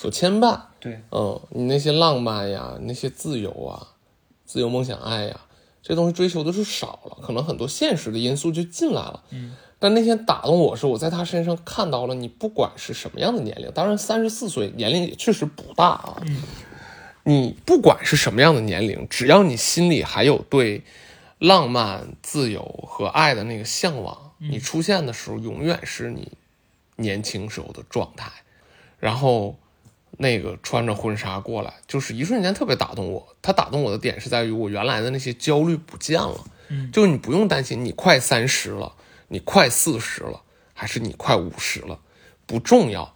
[0.00, 0.58] 所牵绊。
[0.78, 3.88] 对，嗯，你那些浪漫呀，那些自由啊，
[4.46, 5.38] 自由梦想爱呀，
[5.82, 9.22] 这东西追求的是少了，可能很多现实的因素就进来了。
[9.28, 16.16] 嗯，但那天打动我是我在他身上看到了，你不管是什么样的年龄，当然三十四岁年龄也确实不大啊。
[16.22, 16.42] 嗯，
[17.24, 20.82] 你不管是什么样的年龄，只要你心里还有对
[21.38, 26.32] 浪漫、自由和爱的那个向往，你出现的时候永远是你
[26.96, 28.32] 年轻时候的状态。
[28.98, 29.58] 然后
[30.22, 33.34] 那个穿着婚纱过来，就是一瞬间特别打动我。
[33.40, 38.92] 他打动我的点是在于我原来的那些焦虑不见了，嗯就是你不用担心你快三十了，
[39.28, 40.42] 你快四十了，
[40.74, 41.98] 还是你快五十了，
[42.44, 43.14] 不重要，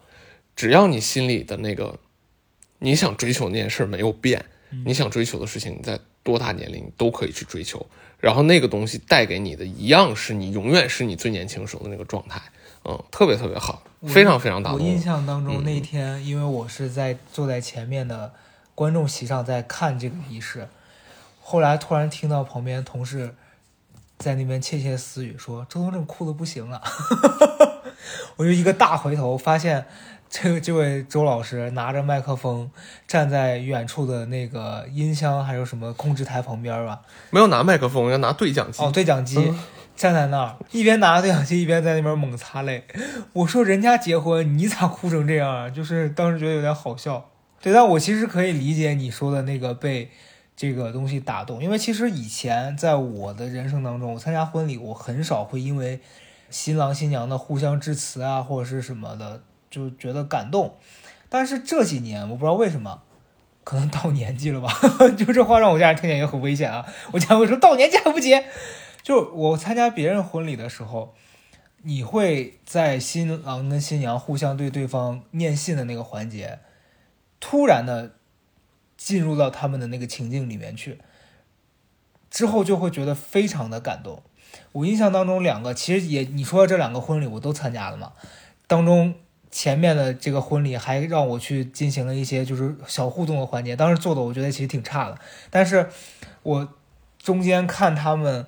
[0.56, 1.98] 只要你心里的那个
[2.78, 4.46] 你想追求那件事没有变，
[4.86, 7.86] 你想追求的事情，你在多大年龄都可以去追求。
[8.18, 12.40] 然后那个东西带给你的一样是你永远是你最年轻时候的那个状态，
[12.86, 14.98] 嗯，特别特别好，非常非常打动我印。
[15.00, 18.32] 象当中嗯那天，因为我是在坐在前面的
[18.74, 20.68] 观众席上在看这个仪式，
[21.42, 23.34] 后来突然听到旁边同事
[24.18, 26.82] 在那边窃窃私语说：“周东正哭的不行了。
[28.36, 29.86] ”我就一个大回头，发现
[30.28, 32.70] 这个这位周老师拿着麦克风
[33.06, 38.82] 站在远处的那个音箱还有什么控制台旁边吧，没有拿麦克风，要拿对讲机。
[38.82, 39.52] 哦，对讲机。
[39.96, 42.84] 站在那儿，一边拿着对讲机，一边在那边猛擦泪。
[43.32, 45.70] 我说人家结婚，你咋哭成这样啊？
[45.70, 47.30] 就是当时觉得有点好笑。
[47.62, 50.10] 对，但我其实可以理解你说的那个被
[50.56, 56.00] 这个东西打动，因为其实以前在我的人生当中，我参加婚礼，我很少会因为
[56.50, 60.74] 新郎新娘的互相致辞啊，或者是什么的，就觉得感动。
[61.28, 63.02] 但是这几年，我不知道为什么，
[63.62, 64.72] 可能到年纪了吧，
[65.16, 66.84] 就这话让我家人听见也很危险啊。
[67.12, 68.44] 我家人会说到年纪还不结。
[69.04, 71.14] 就我参加别人婚礼的时候，
[71.82, 76.60] 你会在新郎跟新娘互相对对方念信的那个环节，
[77.38, 78.14] 突然的
[78.96, 80.98] 进入到他们的那个情境里面去，
[82.30, 84.22] 之后就会觉得非常的感动。
[84.72, 88.14] 我印象当中两个，其实也你说的这两个婚礼我都参加了嘛，
[88.66, 89.14] 当中
[89.50, 95.18] 前面的这个婚礼还让我去进行了一些就是小互动的环节，当时做的我觉得其实挺差的，
[95.50, 95.90] 但是
[96.42, 96.72] 我
[97.18, 98.46] 中间看他们。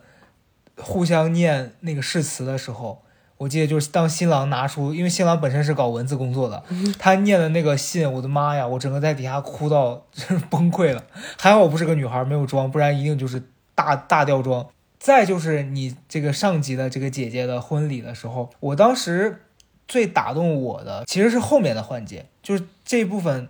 [0.80, 3.02] 互相念那个誓词的时候，
[3.38, 6.62] 我记得就是当新郎拿出，因为新郎本身是搞文字工作的，
[6.98, 10.06] 他念的那个信，我的妈呀，我整个在底下哭到
[10.48, 11.04] 崩溃了。
[11.38, 13.42] 还好我不是个女孩，没有装，不然一定就是
[13.74, 14.66] 大大掉妆。
[14.98, 19.42] 再就是你这个上级的这个姐姐的婚礼的时候，我当时
[19.86, 23.48] 最打动我的其实是后面的环节，就是这部分，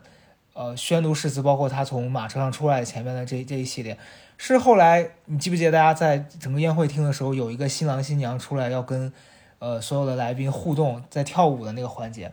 [0.52, 3.96] 呃，宣读誓词，包括他从马车上出来前面的这这一系列。
[4.38, 9.10] 是后来，你记不记得大家在整个宴会厅的时候，有一个新郎新娘出来要跟，
[9.58, 12.32] 呃，所有的来宾互动，在跳舞的那个环节，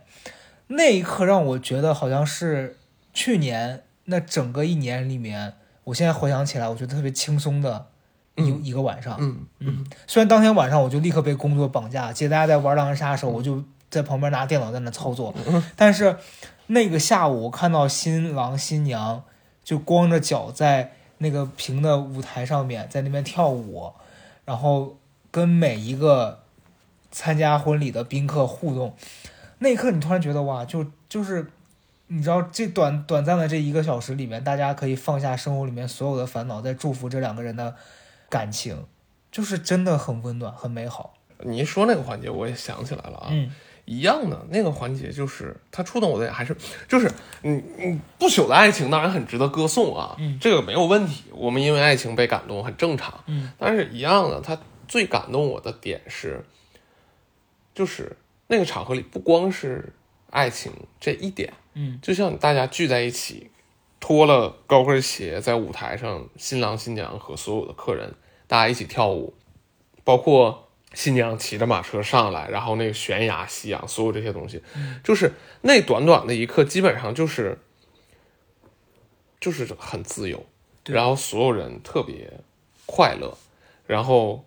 [0.66, 2.76] 那一刻让我觉得好像是
[3.14, 7.86] 去年那整个一年里面，我现在回想起来，我觉得特别轻松的
[8.34, 9.16] 一一个晚上。
[9.18, 9.86] 嗯嗯。
[10.06, 15.34] 虽然当天晚上我就立刻被工作绑架，记得大家在玩狼人杀的时候，我就在旁边拿电脑在那操作，
[15.74, 16.18] 但是
[16.66, 19.24] 那个下午我看到新郎新娘
[19.64, 20.92] 就光着脚在。
[21.18, 23.92] 那个平的舞台上面，在那边跳舞，
[24.44, 24.96] 然后
[25.30, 26.40] 跟每一个
[27.10, 28.94] 参加婚礼的宾客互动，
[29.58, 31.50] 那一刻你突然觉得哇，就就是
[32.08, 37.74] 你知道这短短暂的这一个小时里面，大家可以放下生活里面所有的烦恼，在祝福这两个人的
[38.28, 38.84] 感情，
[39.30, 41.14] 就是真的很温暖，很美好。
[41.38, 43.28] 你一说那个环节，我也想起来了啊。
[43.30, 43.50] 嗯。
[43.86, 46.56] 一样的那个环节，就是他触动我的，还是
[46.88, 47.06] 就是
[47.42, 51.24] 嗯嗯不朽的爱情，当然很值得歌颂啊，这个没有问题。
[51.30, 54.58] 我们因为爱情被感动很正常，嗯，但是一样的，他
[54.88, 56.42] 最感动我的点是，
[57.74, 58.16] 就是
[58.46, 59.92] 那个场合里不光是
[60.30, 63.50] 爱情这一点，嗯，就像大家聚在一起，
[64.00, 68.14] 脱了高跟鞋在舞台上，新郎新娘和所有的客人
[68.46, 69.34] 大家一起跳舞，
[70.02, 70.62] 包括。
[70.94, 74.62] 新娘骑着马车上来，然后那个悬崖夕阳，所有这些东西，
[75.02, 75.32] 就是
[75.62, 77.58] 那短短的一刻，基本上就是
[79.40, 80.46] 就是很自由，
[80.86, 82.32] 然后所有人特别
[82.86, 83.36] 快乐，
[83.86, 84.44] 然后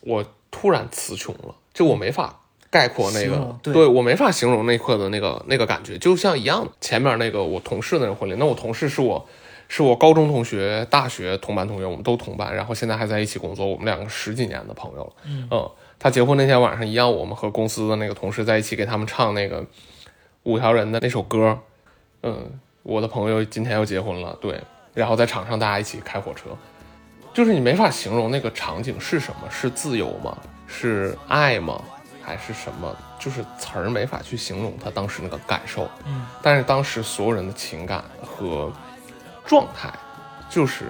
[0.00, 2.40] 我突然词穷了，就我没法
[2.70, 6.72] 概括那个，对我没法形容那一刻的那个那个感觉，就像一样的。
[6.80, 9.28] 前面那个我同事那个婚礼，那我同事是我。
[9.68, 15.12] 是我高中同学，大学同班同学，我们都同班，然后现在还在一起工作，我们两个十几年的朋友了。
[15.24, 19.66] 嗯，他结婚那天晚上一样，我们和公司的那个同事在一起给他们唱那个
[20.44, 21.58] 五条人的那首歌。
[22.22, 24.62] 嗯，我的朋友今天要结婚了，对，
[24.94, 26.50] 然后在场上大家一起开火车，
[27.34, 30.38] 就是你没法形容那个场景是什么，是自由吗？
[30.68, 31.82] 是爱吗？
[32.22, 32.96] 还是什么？
[33.18, 35.88] 就是词儿没法去形容他当时那个感受。
[36.04, 38.72] 嗯，但是当时所有人的情感和。
[39.46, 39.92] 状态
[40.50, 40.84] 就是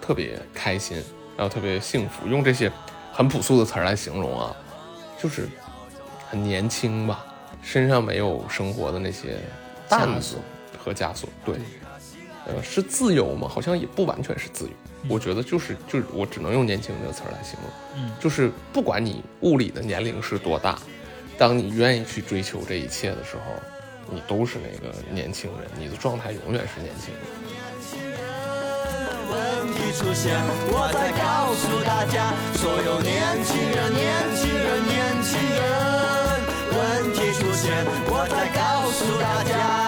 [0.00, 0.96] 特别开心，
[1.36, 2.26] 然后特别幸福。
[2.26, 2.70] 用这些
[3.12, 4.54] 很朴素的词儿来形容啊，
[5.20, 5.48] 就是
[6.28, 7.24] 很年轻吧，
[7.62, 9.38] 身上没有生活的那些
[9.88, 10.36] 担子
[10.82, 11.28] 和枷锁。
[11.44, 11.56] 对，
[12.46, 13.48] 呃，是自由吗？
[13.48, 14.70] 好像也不完全是自由。
[15.08, 17.70] 我觉得就是就是我只能用年轻这个词儿来形容。
[17.96, 20.78] 嗯，就是不管你物理的年龄是多大，
[21.36, 23.42] 当你愿意去追求这一切的时候，
[24.08, 27.22] 你都是那个年轻人，你的状态永远是年轻人。
[29.32, 30.36] 问题出现，
[30.68, 35.60] 我在告诉大家，所有年轻人，年轻人，年轻人。
[36.70, 37.72] 问题出现，
[38.06, 39.81] 我在告诉大家。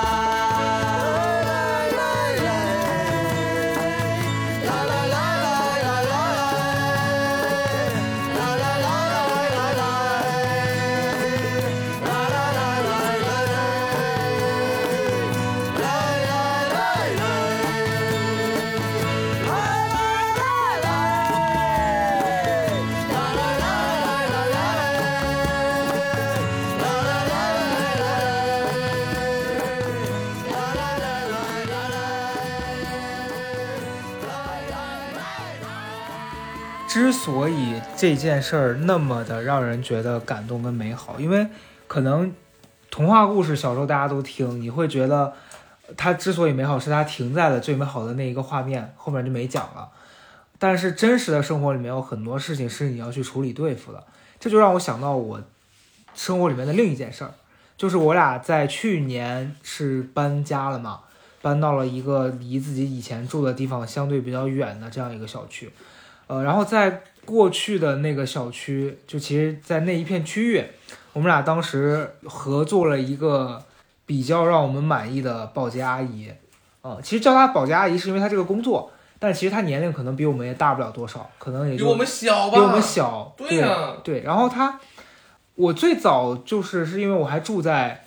[37.05, 41.47] 之所以这件事儿那么的让人觉得感动跟美好，因为
[41.87, 42.33] 可能
[42.91, 45.35] 童话故事小时候大家都听，你会觉得
[45.99, 49.91] 它之所以美好，是它停在了最美好的那一个画面，后面就没讲了。
[50.59, 54.03] 但是真实的生活里面有很多事情是你要去处理对付的，
[54.41, 55.43] 这就让我想到我
[56.15, 57.35] 生活里面的另一件事儿，
[57.77, 61.01] 就是我俩在去年是搬家了嘛，
[61.43, 65.71] 搬到了一个离自己以前住的地方相对比较远的这样一个小区，
[66.27, 70.64] 呃，然后在过去的那个小区，就其实，在那一片区域，
[71.12, 73.62] 我们俩当时合作了一个
[74.07, 76.31] 比较让我们满意的保洁阿姨，
[76.83, 82.57] 呃，其实叫她保洁阿姨是因为她这个工作，但其实她年龄可能比我们也大不了多少，可能也就比我们小吧？
[82.57, 84.79] 比我们小，对呀对，然后她，
[85.55, 88.05] 我最早就是是因为我还住在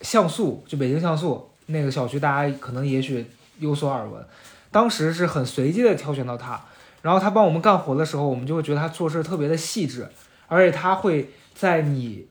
[0.00, 3.26] 像素，就北京像素那个小区，大家可能也许
[3.58, 4.22] 有所耳闻。
[4.70, 6.60] 当时是很随机的挑选到他，
[7.02, 10.08] 然后他帮我们干活的时候，我们就会觉得他做事特别的细致，
[10.46, 12.26] 而且他会在你，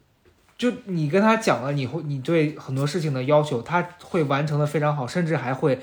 [0.57, 5.79] 就你跟他讲了你会你对很多事情的要求，他会完成的非常好，甚至还会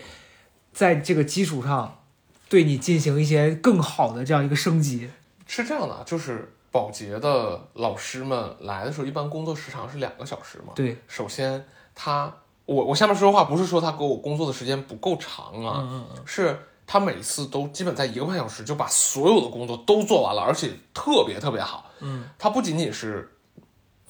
[0.72, 2.00] 在这个基础上
[2.48, 5.08] 对你进行一些更好的这样一个升级。
[5.46, 10.72] 是这样的，就是保洁的老师们来的时候，一般工作时长是两个小时嘛。
[10.74, 11.64] 对，首先
[11.94, 12.34] 他，
[12.66, 16.22] 我我下面说的话不是说他给我工作的时间不够长啊，嗯嗯嗯。
[16.26, 21.90] 是他每次都基本在一个半小时就把所有的工作都做完了，而且特别特别好。
[22.00, 23.36] 嗯，他不仅仅是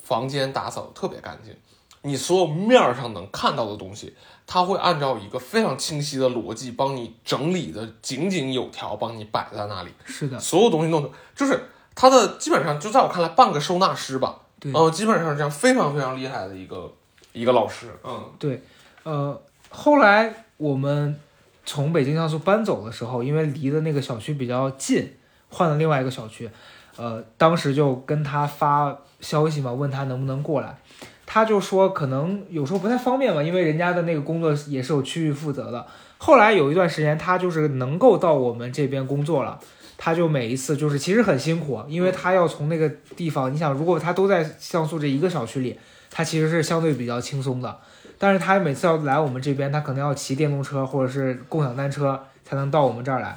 [0.02, 1.54] 房间打扫得特别干净，
[2.02, 4.14] 你所有面儿上能看到的东西，
[4.46, 9.90] 他会按照一个非常清晰的逻辑帮你整理的井井有条，帮你摆在那里。
[10.04, 14.72] 是的，所有东西弄的，就是他的基本上就在我看来半个收纳师吧，对。
[14.72, 16.92] 呃，基本上是这样，非常非常厉害的一个
[17.32, 18.62] 一个老师，嗯，对，
[19.04, 21.18] 呃，后来我们
[21.64, 25.12] 从北京像素搬走的时候，因为离的那个小区比较近，
[25.48, 26.50] 换了另外一个小区，
[26.96, 30.78] 呃，当时就跟他发消息嘛，问他能不能过来，
[31.26, 35.86] 他就说可能有时候不太方便嘛，因为人家的那个工作也是有区域负责的。
[36.18, 39.58] 后来有一段时间，他就是能够到我们这边工作了。
[39.96, 45.78] 他就每一次就是其实很辛苦，因为他要从那个地方，你想，如果他都在像素这一个小区里，
[46.10, 47.78] 他其实是相对比较轻松的。
[48.18, 53.36] 但是他每次要来我们这边，他可能要骑电动车或者是共享单车才能到我们这儿来。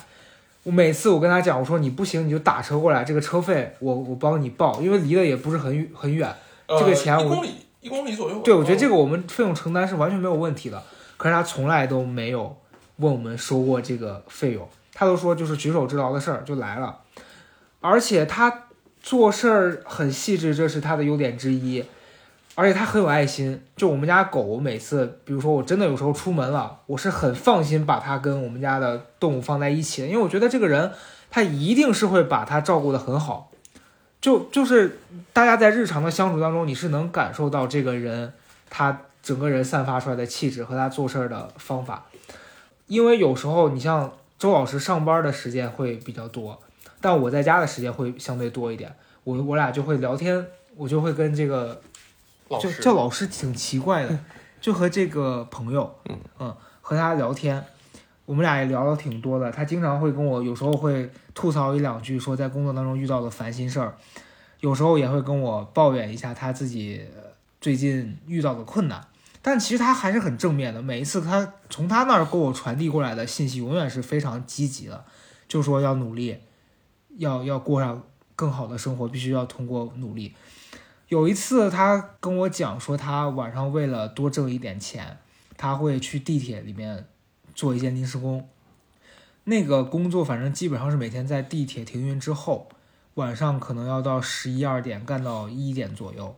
[0.64, 6.30] 我每次我跟他讲，我说你不行你就打车过来，这个车费我我帮你报，因为离得也不是很很远。
[6.68, 7.50] 呃这个钱我一公里
[7.80, 10.84] 一公里左右，对，我觉得这个个我们费用承担是完全没有问题的。
[11.16, 12.58] 可是他从来都没有
[12.98, 16.98] 问我们收过这个费用，他都说就是举手之劳的事儿就来了，
[17.80, 18.66] 而且他
[19.02, 21.86] 做事儿很细致，这是他的优点之一。
[22.60, 30.91] 而且他很有爱心，就我们家狗，每次比如说我真的有时候出门了，我是很放心把它跟我们家的动物放在一起的，因为我觉得这个人
[31.30, 33.51] 他一定是会把它照顾得很好。
[34.20, 34.97] 就就是
[35.32, 38.34] 大家在日常的相处当中，你是能感受到这个人
[38.72, 42.08] 他整个人散发出来的气质和他做事儿的方法。
[42.88, 46.60] 因为有时候你像周老师上班的时间会比较多，
[46.99, 48.91] 但我在家的时间会相对多一点。
[49.24, 50.43] 我我俩就会聊天，
[50.76, 51.80] 我就会跟这个
[52.50, 54.20] 老师就叫老师挺奇怪的，
[54.62, 55.95] 就和这个朋友，
[56.39, 57.64] 嗯和他聊天，
[58.26, 59.52] 我们俩也聊了挺多的。
[59.52, 63.95] 他经常会跟我，有时候会吐槽一两句，说在工作当中遇到的烦心事儿，
[64.62, 67.24] 有时候也会跟我抱怨一下他自己呃
[67.60, 69.06] 最近遇到的困难。
[69.41, 75.06] 但其实他还是很正面的，每一次他从他那儿给我传递过来的信息，永远是非常积极的，
[75.48, 76.38] 就说要努力，
[77.18, 78.04] 要要过上
[78.36, 80.34] 更好的生活，必须要通过努力。
[81.08, 85.18] 有一次，他跟我讲说，他晚上为了多挣一点钱，
[85.55, 87.08] 他会去地铁里面
[87.55, 88.47] 做一件临时工。
[89.45, 92.68] 那个工作反正基本上是每天在地铁停运之后，
[93.14, 96.36] 晚上可能要到十一二点干到一点左右，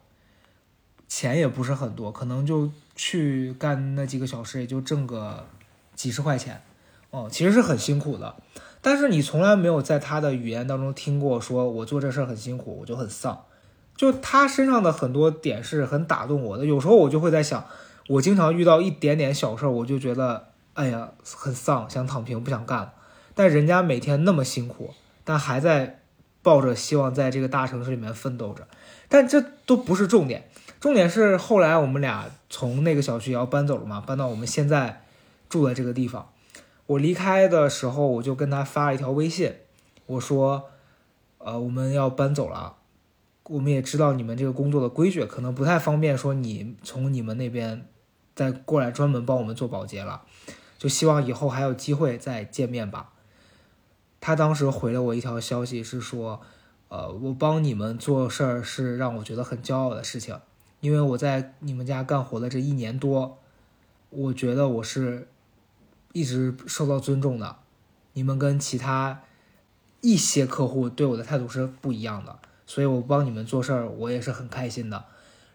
[1.08, 5.48] 钱也不是很多，可能就去干那几个小时，也就挣个
[5.96, 6.62] 几十块钱。
[7.10, 8.36] 哦，其实是很辛苦的，
[8.82, 13.46] 但是你从来没有在他的语言当中听过说我做这事儿很辛苦，我就很丧。
[14.00, 17.66] 就他身上的很多点是很打动我的，有时候我就会在想，
[18.08, 22.94] 我经常遇到一点点小事儿，我就觉得，哎呀，很丧，想躺平，不想干了。
[23.36, 24.94] 但人家每天那么辛苦，
[25.26, 26.00] 但还在
[26.42, 28.66] 抱着希望在这个大城市里面奋斗着。
[29.10, 35.04] 但这都不是重点，重点是后来我们俩从那个小区要搬走了嘛，搬到我们现在
[35.50, 36.30] 住的这个地方。
[36.86, 39.56] 我离开的时候，我就跟他发了一条微信，
[40.06, 40.70] 我说，
[41.40, 42.78] 呃，我们要搬走了。
[43.50, 47.88] 我们也知道你们这个工作的规矩，可能不太方便说你从你们那边
[48.36, 50.22] 再过来专门帮我们做保洁了，
[50.78, 53.12] 就希望以后还有机会再见面吧。
[54.22, 56.42] 他当时回了我一条消息，是说，
[56.90, 60.40] 呃，我帮你们做事儿是让我觉得很骄傲的事情，
[60.80, 63.40] 因为我在你们家干活的这一年多，
[64.12, 65.28] 我觉得我是
[66.14, 67.56] 一直受到尊重的，
[68.14, 69.24] 你们跟其他
[70.02, 72.38] 一些客户对我的态度是不一样的，
[72.70, 75.06] 所以我帮你们做事儿，我也是很开心的。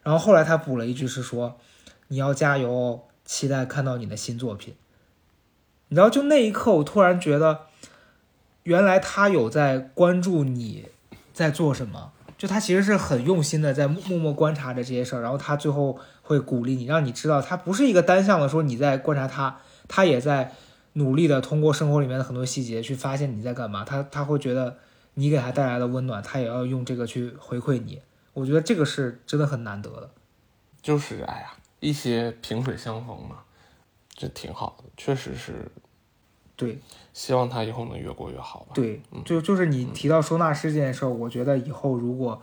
[0.02, 1.60] 然后后来他补了一句是说，
[2.08, 4.74] 你要加油，期待看到你的新作品。
[5.86, 7.66] 你知道，就那一刻，我突然觉得，
[8.64, 10.86] 原来他有在关注你
[11.32, 20.52] 在做什么，就他其实是很用心的在默默观察着这些事儿，然后他最后会鼓励你，让你知道他不是一个单向的说你在观察他，他也在
[20.94, 24.78] 努力的通过生活里面的很多细节去发现你在干嘛，他他会觉得
[25.14, 28.00] 你给他带来的温暖，他也要用这个去回馈你，
[28.32, 30.10] 我觉得这个是真的很难得的。
[30.82, 33.44] 就是哎呀，一些萍水相逢嘛，
[34.14, 35.70] 这挺好的，确实是。
[36.56, 36.78] 对，
[37.12, 38.72] 希望他以后能越过越好吧。
[38.74, 42.40] 对，就就是你提到收纳师这件事儿，我觉得以后如果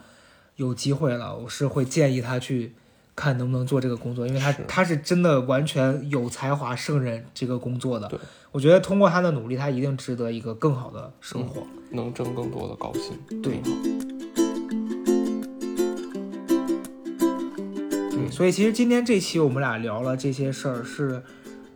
[0.58, 2.74] 有机会了，我是会建议他去
[3.16, 8.20] 看能不能做这个工作，因为他是他是真的完全有才华胜任这个工作的对。
[8.52, 11.66] 我觉得通过他的努力，他一定值得一个更好的生活。
[11.92, 13.42] 能挣更多的高薪。
[13.42, 13.62] 对
[18.32, 21.22] 所以其实今天这期我们俩聊了这些事儿，是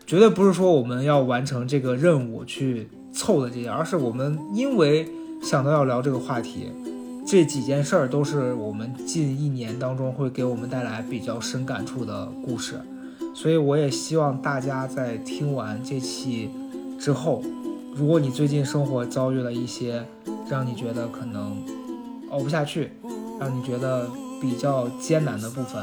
[0.08, 5.08] 绝对不是说我们要完成这个任务去凑的这些，而是我们因为
[5.44, 6.72] 想到要聊这个话题，
[7.28, 12.80] 这几件事儿都是我们近一年当中会给我们带来比较深感触的故事。
[13.36, 16.50] 所以我也希望大家在听完这期
[16.98, 17.44] 之后，
[17.96, 20.06] 如果你最近生活遭遇了一些
[20.50, 21.64] 让你觉得可能
[22.30, 22.92] 熬不下去，
[23.40, 24.10] 让你觉得
[24.42, 25.82] 比较艰难的部分，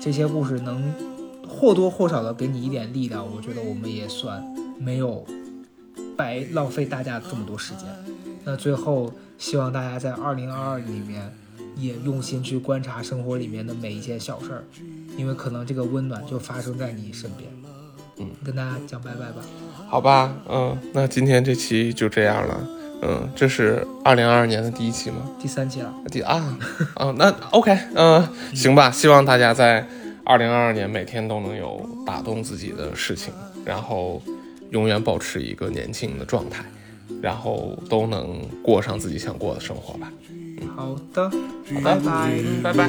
[0.00, 0.90] 这些故事能
[1.46, 4.42] 或多或少的给你一点力量，我觉得我们也算
[4.78, 5.22] 没有
[6.16, 7.86] 白浪费大家这么多时间。
[8.42, 11.30] 那最后，希望大家在二零二二里面
[11.76, 14.64] 也用心去观察生活里面的每一件小事儿，
[15.18, 17.50] 因为可能这个温暖就发生在你身边。
[18.16, 19.42] 嗯，跟大家讲拜拜吧。
[19.90, 22.68] 好吧，嗯，那今天这期就这样了。
[23.02, 25.16] 嗯，这是二零二二年的第一期吗？
[25.40, 26.56] 第三期了，第啊
[26.94, 28.90] 啊，那 OK，嗯、行吧。
[28.90, 29.84] 希望大家在
[30.22, 33.32] 二零二二年每天都能有打动自己的事情，
[33.64, 34.22] 然后
[34.70, 36.64] 永远保持一个年轻的状态，
[37.20, 40.12] 然后都能过上自己想过的生活吧。
[40.76, 41.28] 好的，
[41.82, 42.30] 拜拜。
[42.30, 42.88] 嗯，拜拜。